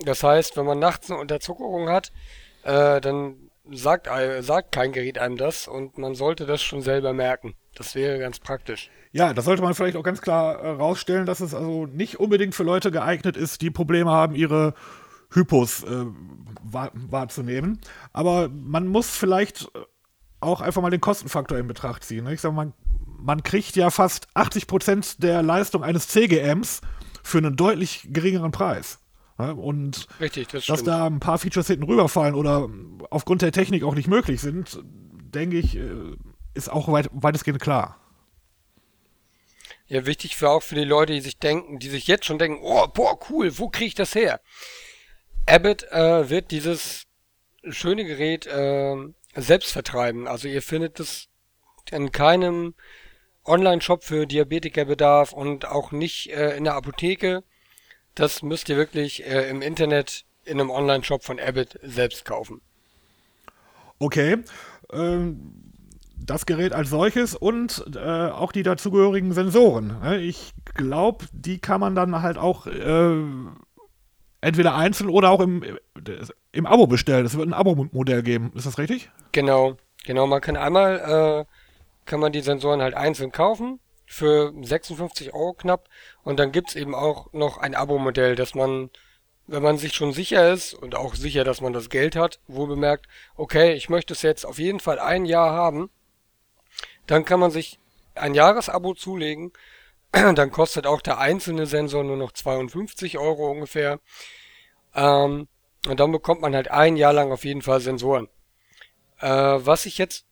Das 0.00 0.22
heißt, 0.22 0.56
wenn 0.56 0.66
man 0.66 0.78
nachts 0.78 1.10
eine 1.10 1.18
Unterzuckerung 1.18 1.88
hat, 1.88 2.12
äh, 2.62 3.00
dann 3.00 3.50
sagt, 3.70 4.06
äh, 4.06 4.42
sagt 4.42 4.72
kein 4.72 4.92
Gerät 4.92 5.18
einem 5.18 5.36
das 5.36 5.66
und 5.66 5.98
man 5.98 6.14
sollte 6.14 6.46
das 6.46 6.62
schon 6.62 6.82
selber 6.82 7.12
merken. 7.12 7.54
Das 7.74 7.94
wäre 7.94 8.18
ganz 8.18 8.38
praktisch. 8.38 8.90
Ja, 9.12 9.32
da 9.32 9.42
sollte 9.42 9.62
man 9.62 9.74
vielleicht 9.74 9.96
auch 9.96 10.02
ganz 10.02 10.20
klar 10.20 10.60
äh, 10.60 10.68
rausstellen, 10.70 11.26
dass 11.26 11.40
es 11.40 11.54
also 11.54 11.86
nicht 11.86 12.20
unbedingt 12.20 12.54
für 12.54 12.62
Leute 12.62 12.90
geeignet 12.90 13.36
ist, 13.36 13.62
die 13.62 13.70
Probleme 13.70 14.10
haben, 14.10 14.34
ihre 14.34 14.74
Hypos 15.32 15.82
äh, 15.82 16.06
wahr, 16.62 16.92
wahrzunehmen. 16.94 17.80
Aber 18.12 18.48
man 18.48 18.86
muss 18.86 19.10
vielleicht 19.10 19.68
auch 20.40 20.60
einfach 20.60 20.82
mal 20.82 20.90
den 20.90 21.00
Kostenfaktor 21.00 21.58
in 21.58 21.66
Betracht 21.66 22.04
ziehen. 22.04 22.24
Ne? 22.24 22.34
Ich 22.34 22.40
sag 22.40 22.52
mal, 22.52 22.72
man 23.18 23.42
kriegt 23.42 23.76
ja 23.76 23.90
fast 23.90 24.28
80% 24.34 25.20
der 25.20 25.42
Leistung 25.42 25.82
eines 25.82 26.08
CGMs 26.08 26.80
für 27.22 27.38
einen 27.38 27.56
deutlich 27.56 28.08
geringeren 28.10 28.52
Preis. 28.52 29.00
Und 29.38 30.06
Richtig, 30.18 30.48
das 30.48 30.64
dass 30.64 30.82
da 30.82 31.06
ein 31.06 31.20
paar 31.20 31.38
Features 31.38 31.66
hinten 31.66 31.84
rüberfallen 31.84 32.34
oder 32.34 32.70
aufgrund 33.10 33.42
der 33.42 33.52
Technik 33.52 33.82
auch 33.82 33.94
nicht 33.94 34.08
möglich 34.08 34.40
sind, 34.40 34.80
denke 34.82 35.58
ich, 35.58 35.76
äh, 35.76 36.16
ist 36.54 36.70
auch 36.70 36.90
weit, 36.90 37.10
weitestgehend 37.12 37.60
klar. 37.60 38.00
Ja, 39.88 40.06
wichtig 40.06 40.36
für 40.36 40.48
auch 40.48 40.62
für 40.62 40.74
die 40.74 40.84
Leute, 40.84 41.12
die 41.12 41.20
sich 41.20 41.38
denken, 41.38 41.78
die 41.78 41.90
sich 41.90 42.06
jetzt 42.06 42.24
schon 42.24 42.38
denken, 42.38 42.60
oh, 42.62 42.86
boah, 42.88 43.18
cool, 43.30 43.58
wo 43.58 43.68
kriege 43.68 43.88
ich 43.88 43.94
das 43.94 44.14
her? 44.14 44.40
Abbott 45.46 45.84
äh, 45.92 46.28
wird 46.28 46.50
dieses 46.50 47.04
schöne 47.68 48.04
Gerät 48.04 48.46
äh, 48.46 48.96
selbst. 49.36 49.76
Also 49.94 50.48
ihr 50.48 50.62
findet 50.62 51.00
es 51.00 51.28
in 51.90 52.12
keinem 52.12 52.74
Online-Shop 53.44 54.02
für 54.02 54.26
Diabetikerbedarf 54.26 55.32
und 55.32 55.66
auch 55.66 55.92
nicht 55.92 56.30
äh, 56.30 56.56
in 56.56 56.64
der 56.64 56.74
Apotheke. 56.74 57.44
Das 58.14 58.42
müsst 58.42 58.68
ihr 58.68 58.76
wirklich 58.76 59.24
äh, 59.24 59.48
im 59.48 59.62
Internet 59.62 60.24
in 60.44 60.60
einem 60.60 60.70
Online-Shop 60.70 61.24
von 61.24 61.38
Abbott 61.38 61.78
selbst 61.82 62.24
kaufen. 62.24 62.60
Okay. 63.98 64.38
Ähm, 64.92 65.66
das 66.18 66.46
Gerät 66.46 66.72
als 66.72 66.90
solches 66.90 67.34
und 67.34 67.84
äh, 67.94 68.30
auch 68.30 68.52
die 68.52 68.62
dazugehörigen 68.62 69.32
Sensoren. 69.32 70.00
Ne? 70.00 70.20
Ich 70.20 70.54
glaube, 70.74 71.26
die 71.32 71.58
kann 71.58 71.80
man 71.80 71.94
dann 71.94 72.22
halt 72.22 72.38
auch 72.38 72.66
äh, 72.66 73.22
entweder 74.46 74.74
einzeln 74.74 75.10
oder 75.10 75.30
auch 75.30 75.40
im, 75.40 75.78
im 76.52 76.66
Abo 76.66 76.86
bestellen. 76.86 77.26
Es 77.26 77.36
wird 77.36 77.48
ein 77.48 77.52
Abo-Modell 77.52 78.22
geben. 78.22 78.52
Ist 78.54 78.66
das 78.66 78.78
richtig? 78.78 79.10
Genau. 79.32 79.76
Genau. 80.04 80.26
Man 80.26 80.40
kann 80.40 80.56
einmal 80.56 81.46
äh, 81.46 81.52
kann 82.06 82.20
man 82.20 82.32
die 82.32 82.40
Sensoren 82.40 82.80
halt 82.80 82.94
einzeln 82.94 83.32
kaufen 83.32 83.80
für 84.06 84.52
56 84.62 85.34
Euro 85.34 85.54
knapp. 85.54 85.88
Und 86.22 86.38
dann 86.38 86.52
gibt's 86.52 86.76
eben 86.76 86.94
auch 86.94 87.32
noch 87.32 87.58
ein 87.58 87.74
Abo-Modell, 87.74 88.36
dass 88.36 88.54
man, 88.54 88.90
wenn 89.48 89.64
man 89.64 89.78
sich 89.78 89.94
schon 89.94 90.12
sicher 90.12 90.52
ist 90.52 90.74
und 90.74 90.94
auch 90.94 91.16
sicher, 91.16 91.42
dass 91.42 91.60
man 91.60 91.72
das 91.72 91.90
Geld 91.90 92.14
hat, 92.14 92.38
wo 92.46 92.66
bemerkt, 92.66 93.06
okay, 93.34 93.72
ich 93.72 93.88
möchte 93.88 94.14
es 94.14 94.22
jetzt 94.22 94.46
auf 94.46 94.60
jeden 94.60 94.78
Fall 94.78 95.00
ein 95.00 95.24
Jahr 95.24 95.50
haben, 95.50 95.90
dann 97.08 97.24
kann 97.24 97.40
man 97.40 97.50
sich 97.50 97.80
ein 98.14 98.34
Jahresabo 98.34 98.94
zulegen 98.94 99.52
dann 100.34 100.50
kostet 100.50 100.86
auch 100.86 101.00
der 101.00 101.18
einzelne 101.18 101.66
Sensor 101.66 102.04
nur 102.04 102.16
noch 102.16 102.32
52 102.32 103.18
Euro 103.18 103.50
ungefähr. 103.50 104.00
Ähm, 104.96 105.46
und 105.86 106.00
dann 106.00 106.10
bekommt 106.10 106.40
man 106.40 106.54
halt 106.54 106.70
ein 106.70 106.96
Jahr 106.96 107.12
lang 107.12 107.30
auf 107.30 107.44
jeden 107.44 107.62
Fall 107.62 107.80
Sensoren. 107.80 108.28
Äh, 109.20 109.28
was 109.28 109.86
ich 109.86 109.98
jetzt 109.98 110.26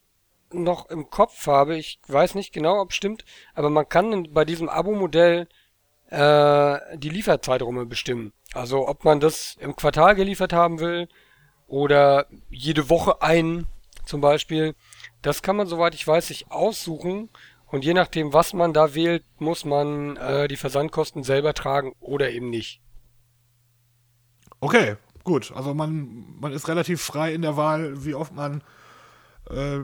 noch 0.52 0.90
im 0.90 1.10
Kopf 1.10 1.46
habe, 1.46 1.76
ich 1.76 2.00
weiß 2.08 2.34
nicht 2.34 2.52
genau, 2.52 2.80
ob 2.80 2.92
stimmt, 2.92 3.24
aber 3.54 3.70
man 3.70 3.88
kann 3.88 4.32
bei 4.32 4.44
diesem 4.44 4.68
Abo-Modell 4.68 5.48
äh, 6.10 6.98
die 6.98 7.08
Lieferzeiträume 7.10 7.86
bestimmen. 7.86 8.32
Also 8.52 8.88
ob 8.88 9.04
man 9.04 9.20
das 9.20 9.56
im 9.60 9.76
Quartal 9.76 10.14
geliefert 10.14 10.52
haben 10.52 10.80
will 10.80 11.08
oder 11.66 12.26
jede 12.50 12.88
Woche 12.88 13.22
ein 13.22 13.66
zum 14.04 14.20
Beispiel. 14.20 14.74
Das 15.22 15.42
kann 15.42 15.56
man, 15.56 15.66
soweit 15.66 15.94
ich 15.94 16.06
weiß, 16.06 16.28
sich 16.28 16.50
aussuchen. 16.50 17.30
Und 17.66 17.84
je 17.84 17.94
nachdem, 17.94 18.32
was 18.32 18.52
man 18.52 18.72
da 18.72 18.94
wählt, 18.94 19.24
muss 19.38 19.64
man 19.64 20.16
äh, 20.16 20.46
die 20.46 20.56
Versandkosten 20.56 21.24
selber 21.24 21.54
tragen 21.54 21.94
oder 22.00 22.30
eben 22.30 22.50
nicht. 22.50 22.80
Okay, 24.64 24.96
gut. 25.24 25.52
Also 25.54 25.74
man, 25.74 26.24
man 26.40 26.50
ist 26.52 26.68
relativ 26.68 27.02
frei 27.02 27.34
in 27.34 27.42
der 27.42 27.58
Wahl, 27.58 28.02
wie 28.06 28.14
oft 28.14 28.32
man 28.34 28.62
äh, 29.50 29.80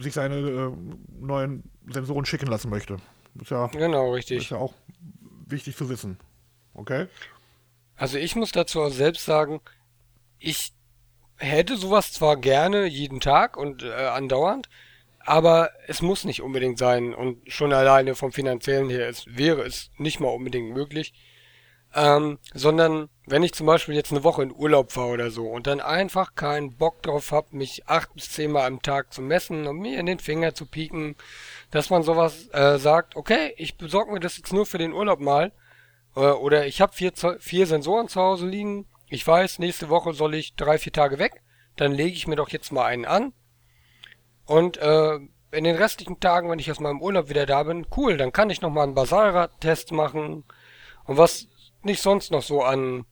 sich 0.00 0.12
seine 0.12 0.34
äh, 0.34 0.72
neuen 1.16 1.70
Sensoren 1.86 2.24
schicken 2.24 2.48
lassen 2.48 2.68
möchte. 2.68 2.96
Ist 3.40 3.52
ja, 3.52 3.68
genau, 3.68 4.12
richtig. 4.12 4.38
Ist 4.38 4.50
ja 4.50 4.56
auch 4.56 4.74
wichtig 5.46 5.76
zu 5.76 5.88
wissen. 5.88 6.18
Okay? 6.74 7.06
Also 7.94 8.18
ich 8.18 8.34
muss 8.34 8.50
dazu 8.50 8.82
auch 8.82 8.90
selbst 8.90 9.24
sagen, 9.24 9.60
ich 10.40 10.72
hätte 11.36 11.76
sowas 11.76 12.12
zwar 12.12 12.38
gerne 12.38 12.86
jeden 12.86 13.20
Tag 13.20 13.56
und 13.56 13.84
äh, 13.84 13.92
andauernd, 13.92 14.68
aber 15.20 15.70
es 15.86 16.02
muss 16.02 16.24
nicht 16.24 16.42
unbedingt 16.42 16.80
sein 16.80 17.14
und 17.14 17.52
schon 17.52 17.72
alleine 17.72 18.16
vom 18.16 18.32
finanziellen 18.32 18.90
her 18.90 19.08
es 19.08 19.26
wäre 19.28 19.62
es 19.62 19.92
nicht 19.96 20.18
mal 20.18 20.30
unbedingt 20.30 20.74
möglich. 20.74 21.14
Ähm, 21.92 22.38
sondern 22.54 23.08
wenn 23.26 23.42
ich 23.42 23.52
zum 23.52 23.66
Beispiel 23.66 23.96
jetzt 23.96 24.12
eine 24.12 24.22
Woche 24.22 24.44
in 24.44 24.54
Urlaub 24.54 24.92
fahre 24.92 25.08
oder 25.10 25.30
so 25.32 25.48
und 25.48 25.66
dann 25.66 25.80
einfach 25.80 26.36
keinen 26.36 26.76
Bock 26.76 27.02
drauf 27.02 27.32
habe, 27.32 27.56
mich 27.56 27.88
acht 27.88 28.14
bis 28.14 28.30
zehnmal 28.30 28.66
am 28.66 28.80
Tag 28.80 29.12
zu 29.12 29.22
messen 29.22 29.66
und 29.66 29.78
mir 29.78 29.98
in 29.98 30.06
den 30.06 30.20
Finger 30.20 30.54
zu 30.54 30.66
pieken, 30.66 31.16
dass 31.72 31.90
man 31.90 32.04
sowas 32.04 32.48
äh, 32.52 32.78
sagt, 32.78 33.16
okay, 33.16 33.54
ich 33.56 33.76
besorge 33.76 34.12
mir 34.12 34.20
das 34.20 34.36
jetzt 34.36 34.52
nur 34.52 34.66
für 34.66 34.78
den 34.78 34.92
Urlaub 34.92 35.18
mal 35.18 35.52
äh, 36.14 36.20
oder 36.20 36.66
ich 36.66 36.80
habe 36.80 36.92
vier, 36.92 37.12
vier 37.40 37.66
Sensoren 37.66 38.06
zu 38.06 38.20
Hause 38.20 38.46
liegen, 38.46 38.86
ich 39.08 39.26
weiß, 39.26 39.58
nächste 39.58 39.88
Woche 39.88 40.14
soll 40.14 40.34
ich 40.34 40.54
drei, 40.54 40.78
vier 40.78 40.92
Tage 40.92 41.18
weg, 41.18 41.42
dann 41.76 41.92
lege 41.92 42.16
ich 42.16 42.28
mir 42.28 42.36
doch 42.36 42.50
jetzt 42.50 42.70
mal 42.70 42.84
einen 42.84 43.04
an. 43.04 43.32
Und 44.46 44.76
äh, 44.76 45.16
in 45.52 45.64
den 45.64 45.76
restlichen 45.76 46.20
Tagen, 46.20 46.48
wenn 46.48 46.60
ich 46.60 46.70
aus 46.70 46.80
meinem 46.80 47.02
Urlaub 47.02 47.28
wieder 47.28 47.46
da 47.46 47.64
bin, 47.64 47.86
cool, 47.96 48.16
dann 48.16 48.32
kann 48.32 48.50
ich 48.50 48.60
nochmal 48.60 48.84
einen 48.84 48.94
Basalrad-Test 48.94 49.90
machen. 49.92 50.44
Und 51.04 51.16
was 51.16 51.48
nicht 51.82 52.02
sonst 52.02 52.30
noch 52.30 52.42
so 52.42 52.62
an 52.62 53.04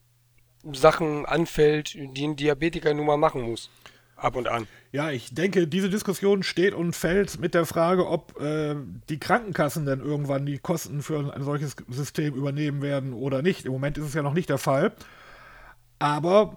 Sachen 0.73 1.27
anfällt, 1.27 1.95
die 1.95 2.27
ein 2.27 2.37
Diabetiker 2.37 2.93
nun 2.95 3.07
mal 3.07 3.17
machen 3.17 3.43
muss. 3.43 3.71
Ab 4.17 4.35
und 4.35 4.49
an. 4.49 4.67
Ja, 4.91 5.11
ich 5.11 5.33
denke, 5.33 5.69
diese 5.69 5.89
Diskussion 5.89 6.43
steht 6.43 6.75
und 6.75 6.97
fällt 6.97 7.39
mit 7.39 7.55
der 7.55 7.67
Frage, 7.67 8.09
ob 8.09 8.41
äh, 8.41 8.75
die 9.09 9.21
Krankenkassen 9.21 9.87
denn 9.87 10.01
irgendwann 10.01 10.45
die 10.45 10.59
Kosten 10.59 11.03
für 11.03 11.33
ein 11.33 11.45
solches 11.45 11.77
System 11.89 12.35
übernehmen 12.35 12.83
werden 12.83 13.13
oder 13.13 13.43
nicht. 13.43 13.65
Im 13.65 13.73
Moment 13.73 13.97
ist 13.97 14.07
es 14.07 14.15
ja 14.15 14.23
noch 14.23 14.35
nicht 14.35 14.49
der 14.49 14.59
Fall. 14.59 14.93
Aber 16.01 16.57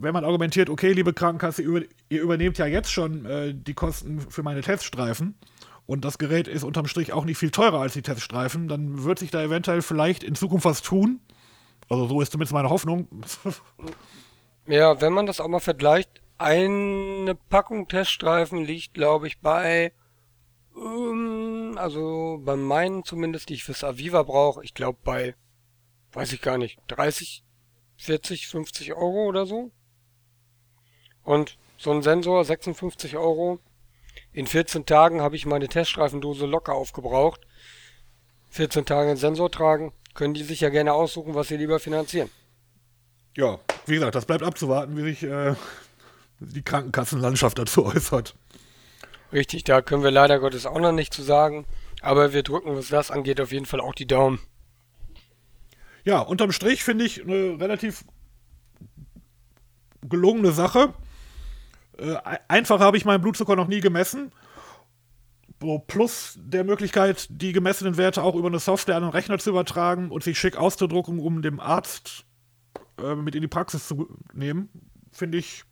wenn 0.00 0.12
man 0.12 0.24
argumentiert, 0.24 0.68
okay, 0.68 0.92
liebe 0.92 1.12
Krankenkasse, 1.12 1.62
ihr 1.62 2.22
übernehmt 2.22 2.58
ja 2.58 2.66
jetzt 2.66 2.90
schon 2.90 3.24
äh, 3.24 3.54
die 3.54 3.74
Kosten 3.74 4.20
für 4.20 4.42
meine 4.42 4.60
Teststreifen 4.60 5.36
und 5.86 6.04
das 6.04 6.18
Gerät 6.18 6.48
ist 6.48 6.64
unterm 6.64 6.86
Strich 6.86 7.12
auch 7.12 7.24
nicht 7.24 7.38
viel 7.38 7.50
teurer 7.50 7.80
als 7.80 7.92
die 7.92 8.02
Teststreifen, 8.02 8.68
dann 8.68 9.04
wird 9.04 9.18
sich 9.18 9.30
da 9.30 9.42
eventuell 9.42 9.82
vielleicht 9.82 10.22
in 10.22 10.34
Zukunft 10.34 10.64
was 10.64 10.82
tun. 10.82 11.20
Also 11.88 12.06
so 12.06 12.20
ist 12.20 12.32
zumindest 12.32 12.54
meine 12.54 12.70
Hoffnung. 12.70 13.08
ja, 14.66 15.00
wenn 15.00 15.12
man 15.12 15.26
das 15.26 15.40
auch 15.40 15.48
mal 15.48 15.60
vergleicht, 15.60 16.22
eine 16.38 17.34
Packung 17.48 17.86
Teststreifen 17.86 18.64
liegt, 18.64 18.94
glaube 18.94 19.26
ich, 19.26 19.40
bei, 19.40 19.92
um, 20.74 21.76
also 21.76 22.40
bei 22.42 22.56
meinen 22.56 23.04
zumindest, 23.04 23.50
die 23.50 23.54
ich 23.54 23.64
fürs 23.64 23.84
Aviva 23.84 24.22
brauche, 24.22 24.64
ich 24.64 24.74
glaube 24.74 24.98
bei, 25.04 25.34
weiß 26.12 26.32
ich 26.32 26.40
gar 26.40 26.56
nicht, 26.58 26.78
30, 26.88 27.44
40, 27.96 28.48
50 28.48 28.94
Euro 28.94 29.26
oder 29.26 29.46
so. 29.46 29.70
Und 31.22 31.58
so 31.76 31.90
ein 31.92 32.02
Sensor, 32.02 32.44
56 32.44 33.16
Euro, 33.16 33.60
in 34.34 34.46
14 34.48 34.84
Tagen 34.84 35.22
habe 35.22 35.36
ich 35.36 35.46
meine 35.46 35.68
Teststreifendose 35.68 36.44
locker 36.44 36.74
aufgebraucht. 36.74 37.40
14 38.50 38.84
Tage 38.84 39.10
einen 39.10 39.16
Sensor 39.16 39.50
tragen, 39.50 39.92
können 40.12 40.34
die 40.34 40.42
sich 40.42 40.60
ja 40.60 40.68
gerne 40.68 40.92
aussuchen, 40.92 41.34
was 41.34 41.48
sie 41.48 41.56
lieber 41.56 41.78
finanzieren. 41.78 42.28
Ja, 43.36 43.58
wie 43.86 43.94
gesagt, 43.94 44.14
das 44.14 44.26
bleibt 44.26 44.42
abzuwarten, 44.42 44.96
wie 44.96 45.02
sich 45.02 45.22
äh, 45.22 45.54
die 46.40 46.62
Krankenkassenlandschaft 46.62 47.58
dazu 47.58 47.86
äußert. 47.86 48.34
Richtig, 49.32 49.64
da 49.64 49.82
können 49.82 50.02
wir 50.02 50.10
leider 50.10 50.38
Gottes 50.40 50.66
auch 50.66 50.78
noch 50.78 50.92
nicht 50.92 51.14
zu 51.14 51.22
sagen. 51.22 51.64
Aber 52.00 52.32
wir 52.32 52.42
drücken, 52.42 52.76
was 52.76 52.88
das 52.88 53.10
angeht, 53.10 53.40
auf 53.40 53.52
jeden 53.52 53.66
Fall 53.66 53.80
auch 53.80 53.94
die 53.94 54.06
Daumen. 54.06 54.40
Ja, 56.04 56.20
unterm 56.20 56.52
Strich 56.52 56.84
finde 56.84 57.04
ich 57.04 57.22
eine 57.22 57.58
relativ 57.58 58.04
gelungene 60.02 60.52
Sache. 60.52 60.92
Äh, 61.98 62.16
einfach 62.48 62.80
habe 62.80 62.96
ich 62.96 63.04
meinen 63.04 63.20
Blutzucker 63.20 63.56
noch 63.56 63.68
nie 63.68 63.80
gemessen. 63.80 64.32
So, 65.60 65.78
plus 65.78 66.38
der 66.38 66.64
Möglichkeit, 66.64 67.26
die 67.30 67.52
gemessenen 67.52 67.96
Werte 67.96 68.22
auch 68.22 68.34
über 68.34 68.48
eine 68.48 68.58
Software 68.58 68.96
an 68.96 69.02
den 69.02 69.10
Rechner 69.10 69.38
zu 69.38 69.50
übertragen 69.50 70.10
und 70.10 70.22
sich 70.22 70.38
schick 70.38 70.56
auszudrucken, 70.56 71.18
um 71.20 71.40
dem 71.40 71.60
Arzt 71.60 72.26
äh, 72.98 73.14
mit 73.14 73.34
in 73.34 73.40
die 73.40 73.48
Praxis 73.48 73.88
zu 73.88 74.08
nehmen, 74.32 74.68
finde 75.10 75.38
ich 75.38 75.64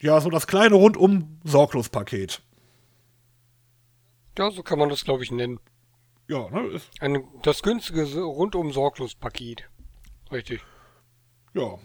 ja 0.00 0.20
so 0.20 0.30
das 0.30 0.46
kleine 0.46 0.74
rundum 0.74 1.38
Sorglos-Paket. 1.44 2.40
Ja, 4.38 4.50
so 4.50 4.62
kann 4.62 4.78
man 4.78 4.88
das, 4.88 5.04
glaube 5.04 5.22
ich, 5.22 5.30
nennen. 5.30 5.60
Ja, 6.28 6.48
ne? 6.48 6.80
Ein, 7.00 7.24
das 7.42 7.62
günstige 7.62 8.04
rundum 8.22 8.72
Sorglos-Paket. 8.72 9.68
Richtig. 10.30 10.62
Ja, 11.52 11.78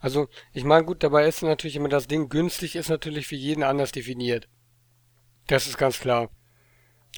also, 0.00 0.28
ich 0.52 0.64
meine, 0.64 0.84
gut, 0.84 1.02
dabei 1.02 1.26
ist 1.26 1.42
natürlich 1.42 1.76
immer 1.76 1.88
das 1.88 2.06
Ding, 2.06 2.28
günstig 2.28 2.76
ist 2.76 2.88
natürlich 2.88 3.26
für 3.26 3.36
jeden 3.36 3.62
anders 3.62 3.92
definiert. 3.92 4.48
Das 5.46 5.66
ist 5.66 5.78
ganz 5.78 5.98
klar. 5.98 6.30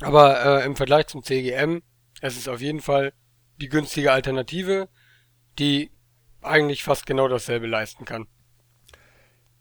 Aber 0.01 0.63
äh, 0.63 0.65
im 0.65 0.77
Vergleich 0.77 1.09
zum 1.09 1.23
CGM, 1.23 1.83
es 2.21 2.37
ist 2.37 2.49
auf 2.49 2.61
jeden 2.61 2.81
Fall 2.81 3.13
die 3.61 3.69
günstige 3.69 4.13
Alternative, 4.13 4.89
die 5.59 5.91
eigentlich 6.41 6.83
fast 6.83 7.05
genau 7.05 7.29
dasselbe 7.29 7.67
leisten 7.67 8.05
kann. 8.05 8.27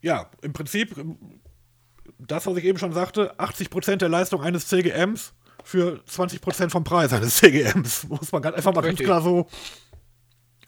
Ja, 0.00 0.30
im 0.40 0.54
Prinzip, 0.54 0.94
das, 2.18 2.46
was 2.46 2.56
ich 2.56 2.64
eben 2.64 2.78
schon 2.78 2.92
sagte, 2.92 3.38
80% 3.38 3.96
der 3.96 4.08
Leistung 4.08 4.40
eines 4.40 4.66
CGMs 4.68 5.34
für 5.62 6.02
20% 6.08 6.70
vom 6.70 6.84
Preis 6.84 7.12
eines 7.12 7.36
CGMs. 7.36 8.04
Muss 8.08 8.32
man 8.32 8.40
ganz 8.40 8.56
einfach 8.56 8.74
mal 8.74 8.80
Richtig. 8.80 9.06
ganz 9.06 9.06
klar 9.06 9.22
so, 9.22 9.46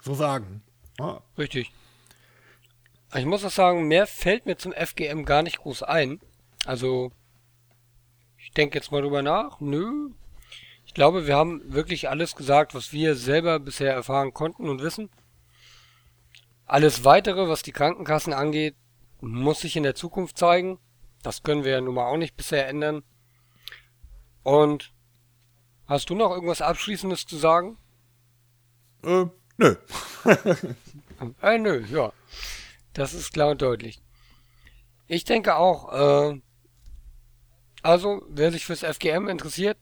so 0.03 0.15
sagen. 0.15 0.63
Ja. 0.99 1.23
Richtig. 1.39 1.73
Ich 3.15 3.27
muss 3.27 3.45
auch 3.45 3.51
sagen, 3.51 3.89
mehr 3.89 4.07
fällt 4.07 4.47
mir 4.47 4.57
zum 4.57 4.73
FGM 4.73 5.25
gar 5.25 5.43
nicht 5.43 5.59
groß 5.59 5.83
ein. 5.83 6.21
Also, 6.65 7.13
ich 8.39 8.53
denke 8.53 8.79
jetzt 8.79 8.91
mal 8.91 9.03
drüber 9.03 9.23
nach. 9.23 9.61
Nö. 9.61 10.11
Ich 10.87 10.95
glaube, 10.95 11.27
wir 11.27 11.37
haben 11.37 11.61
wirklich 11.73 12.09
alles 12.09 12.37
gesagt, 12.37 12.75
was 12.75 12.93
wir 12.93 13.15
selber 13.15 13.59
bisher 13.59 13.93
erfahren 13.93 14.33
konnten 14.33 14.69
und 14.69 14.83
wissen. 14.83 15.11
Alles 16.65 17.05
weitere, 17.05 17.49
was 17.49 17.63
die 17.63 17.73
Krankenkassen 17.73 18.33
angeht, 18.33 18.77
muss 19.21 19.61
sich 19.61 19.77
in 19.77 19.83
der 19.83 19.95
Zukunft 19.95 20.39
zeigen. 20.39 20.79
Das 21.23 21.43
können 21.43 21.65
wir 21.65 21.73
ja 21.73 21.81
nun 21.81 21.95
mal 21.95 22.07
auch 22.07 22.17
nicht 22.17 22.37
bisher 22.37 22.67
ändern. 22.67 23.03
Und 24.43 24.93
hast 25.87 26.09
du 26.09 26.15
noch 26.15 26.31
irgendwas 26.31 26.63
Abschließendes 26.63 27.27
zu 27.27 27.37
sagen? 27.37 27.77
Äh, 29.05 29.27
nö. 29.59 29.77
äh, 31.43 31.59
nö, 31.59 31.85
ja. 31.91 32.13
Das 32.93 33.15
ist 33.15 33.33
klar 33.33 33.51
und 33.51 33.63
deutlich. 33.63 34.01
Ich 35.07 35.25
denke 35.25 35.57
auch, 35.57 35.93
äh, 35.93 36.41
also, 37.83 38.23
wer 38.29 38.53
sich 38.53 38.65
fürs 38.65 38.85
FGM 38.85 39.29
interessiert, 39.29 39.77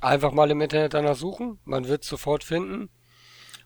einfach 0.00 0.32
mal 0.32 0.50
im 0.50 0.60
Internet 0.60 0.94
danach 0.94 1.16
suchen. 1.16 1.58
Man 1.64 1.88
wird 1.88 2.04
es 2.04 2.08
sofort 2.08 2.44
finden. 2.44 2.90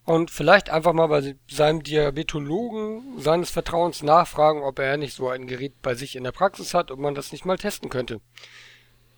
Und 0.04 0.30
vielleicht 0.30 0.70
einfach 0.70 0.92
mal 0.92 1.06
bei 1.06 1.36
seinem 1.48 1.82
Diabetologen 1.82 3.20
seines 3.20 3.50
Vertrauens 3.50 4.02
nachfragen, 4.02 4.62
ob 4.62 4.80
er 4.80 4.96
nicht 4.96 5.14
so 5.14 5.28
ein 5.28 5.46
Gerät 5.46 5.80
bei 5.80 5.94
sich 5.94 6.16
in 6.16 6.24
der 6.24 6.32
Praxis 6.32 6.74
hat, 6.74 6.90
ob 6.90 6.98
man 6.98 7.14
das 7.14 7.30
nicht 7.30 7.44
mal 7.44 7.58
testen 7.58 7.88
könnte. 7.88 8.20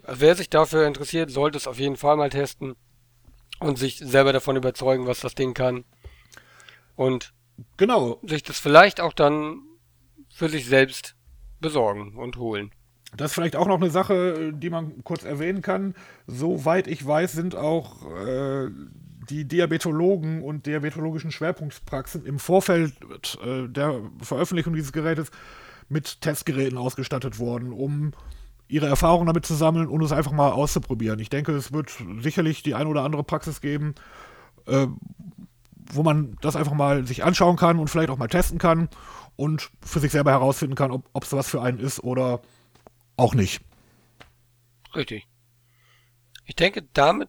Wer 0.02 0.34
sich 0.34 0.50
dafür 0.50 0.86
interessiert, 0.86 1.30
sollte 1.30 1.56
es 1.56 1.66
auf 1.66 1.78
jeden 1.78 1.96
Fall 1.96 2.16
mal 2.16 2.28
testen 2.28 2.76
und 3.60 3.78
sich 3.78 3.96
selber 3.98 4.34
davon 4.34 4.56
überzeugen, 4.56 5.06
was 5.06 5.20
das 5.20 5.34
Ding 5.34 5.54
kann. 5.54 5.84
Und 6.96 7.32
Genau. 7.76 8.20
Sich 8.22 8.42
das 8.42 8.58
vielleicht 8.58 9.00
auch 9.00 9.12
dann 9.12 9.60
für 10.32 10.48
sich 10.48 10.66
selbst 10.66 11.14
besorgen 11.60 12.16
und 12.16 12.36
holen. 12.36 12.70
Das 13.16 13.30
ist 13.30 13.34
vielleicht 13.34 13.56
auch 13.56 13.68
noch 13.68 13.80
eine 13.80 13.90
Sache, 13.90 14.52
die 14.52 14.70
man 14.70 15.04
kurz 15.04 15.24
erwähnen 15.24 15.62
kann. 15.62 15.94
Soweit 16.26 16.88
ich 16.88 17.06
weiß, 17.06 17.32
sind 17.32 17.54
auch 17.54 18.04
äh, 18.26 18.68
die 19.30 19.46
Diabetologen 19.46 20.42
und 20.42 20.66
diabetologischen 20.66 21.30
Schwerpunktpraxen 21.30 22.26
im 22.26 22.38
Vorfeld 22.38 22.94
äh, 23.44 23.68
der 23.68 24.00
Veröffentlichung 24.20 24.74
dieses 24.74 24.92
Gerätes 24.92 25.30
mit 25.88 26.20
Testgeräten 26.20 26.78
ausgestattet 26.78 27.38
worden, 27.38 27.72
um 27.72 28.12
ihre 28.66 28.86
Erfahrungen 28.86 29.26
damit 29.26 29.46
zu 29.46 29.54
sammeln 29.54 29.88
und 29.88 30.02
es 30.02 30.12
einfach 30.12 30.32
mal 30.32 30.50
auszuprobieren. 30.50 31.20
Ich 31.20 31.28
denke, 31.28 31.52
es 31.52 31.72
wird 31.72 31.92
sicherlich 32.20 32.62
die 32.62 32.74
ein 32.74 32.86
oder 32.86 33.04
andere 33.04 33.22
Praxis 33.22 33.60
geben, 33.60 33.94
äh, 34.66 34.86
wo 35.92 36.02
man 36.02 36.36
das 36.40 36.56
einfach 36.56 36.74
mal 36.74 37.06
sich 37.06 37.24
anschauen 37.24 37.56
kann 37.56 37.78
und 37.78 37.88
vielleicht 37.88 38.10
auch 38.10 38.18
mal 38.18 38.28
testen 38.28 38.58
kann 38.58 38.88
und 39.36 39.70
für 39.84 40.00
sich 40.00 40.12
selber 40.12 40.30
herausfinden 40.30 40.74
kann, 40.74 40.90
ob 40.90 41.22
es 41.22 41.32
was 41.32 41.48
für 41.48 41.62
einen 41.62 41.78
ist 41.78 42.02
oder 42.02 42.40
auch 43.16 43.34
nicht. 43.34 43.60
Richtig. 44.94 45.26
Ich 46.46 46.56
denke, 46.56 46.82
damit 46.92 47.28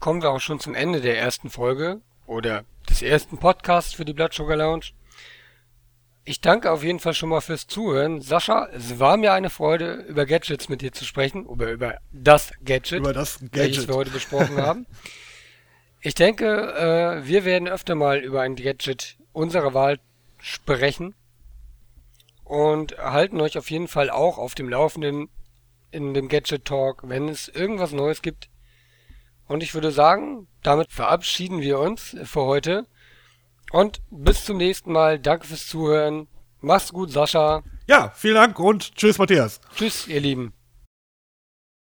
kommen 0.00 0.22
wir 0.22 0.30
auch 0.30 0.40
schon 0.40 0.60
zum 0.60 0.74
Ende 0.74 1.00
der 1.00 1.18
ersten 1.18 1.50
Folge 1.50 2.00
oder 2.26 2.64
des 2.88 3.02
ersten 3.02 3.38
Podcasts 3.38 3.94
für 3.94 4.04
die 4.04 4.12
Blood 4.12 4.34
Sugar 4.34 4.56
Lounge. 4.56 4.86
Ich 6.26 6.40
danke 6.40 6.70
auf 6.70 6.82
jeden 6.82 7.00
Fall 7.00 7.14
schon 7.14 7.28
mal 7.28 7.42
fürs 7.42 7.66
Zuhören. 7.66 8.22
Sascha, 8.22 8.66
es 8.72 8.98
war 8.98 9.18
mir 9.18 9.34
eine 9.34 9.50
Freude, 9.50 9.94
über 10.08 10.24
Gadgets 10.24 10.70
mit 10.70 10.80
dir 10.80 10.92
zu 10.92 11.04
sprechen, 11.04 11.44
oder 11.44 11.70
über 11.70 11.98
das 12.12 12.52
Gadget, 12.64 13.00
über 13.00 13.12
das 13.12 13.40
Gadget. 13.40 13.54
welches 13.54 13.88
wir 13.88 13.94
heute 13.94 14.10
besprochen 14.10 14.56
haben. 14.56 14.86
Ich 16.06 16.14
denke, 16.14 16.44
äh, 16.44 17.26
wir 17.26 17.46
werden 17.46 17.66
öfter 17.66 17.94
mal 17.94 18.18
über 18.18 18.42
ein 18.42 18.56
Gadget 18.56 19.16
unserer 19.32 19.72
Wahl 19.72 19.98
sprechen 20.38 21.14
und 22.44 22.98
halten 22.98 23.40
euch 23.40 23.56
auf 23.56 23.70
jeden 23.70 23.88
Fall 23.88 24.10
auch 24.10 24.36
auf 24.36 24.54
dem 24.54 24.68
Laufenden 24.68 25.30
in 25.92 26.12
dem 26.12 26.28
Gadget 26.28 26.66
Talk, 26.66 27.08
wenn 27.08 27.30
es 27.30 27.48
irgendwas 27.48 27.92
Neues 27.92 28.20
gibt. 28.20 28.50
Und 29.46 29.62
ich 29.62 29.72
würde 29.72 29.92
sagen, 29.92 30.46
damit 30.62 30.92
verabschieden 30.92 31.62
wir 31.62 31.78
uns 31.78 32.14
für 32.24 32.42
heute. 32.42 32.86
Und 33.72 34.02
bis 34.10 34.44
zum 34.44 34.58
nächsten 34.58 34.92
Mal. 34.92 35.18
Danke 35.18 35.46
fürs 35.46 35.66
Zuhören. 35.66 36.28
Mach's 36.60 36.92
gut, 36.92 37.12
Sascha. 37.12 37.62
Ja, 37.86 38.12
vielen 38.14 38.34
Dank 38.34 38.58
und 38.58 38.94
tschüss, 38.94 39.16
Matthias. 39.16 39.58
Tschüss, 39.74 40.06
ihr 40.06 40.20
Lieben. 40.20 40.52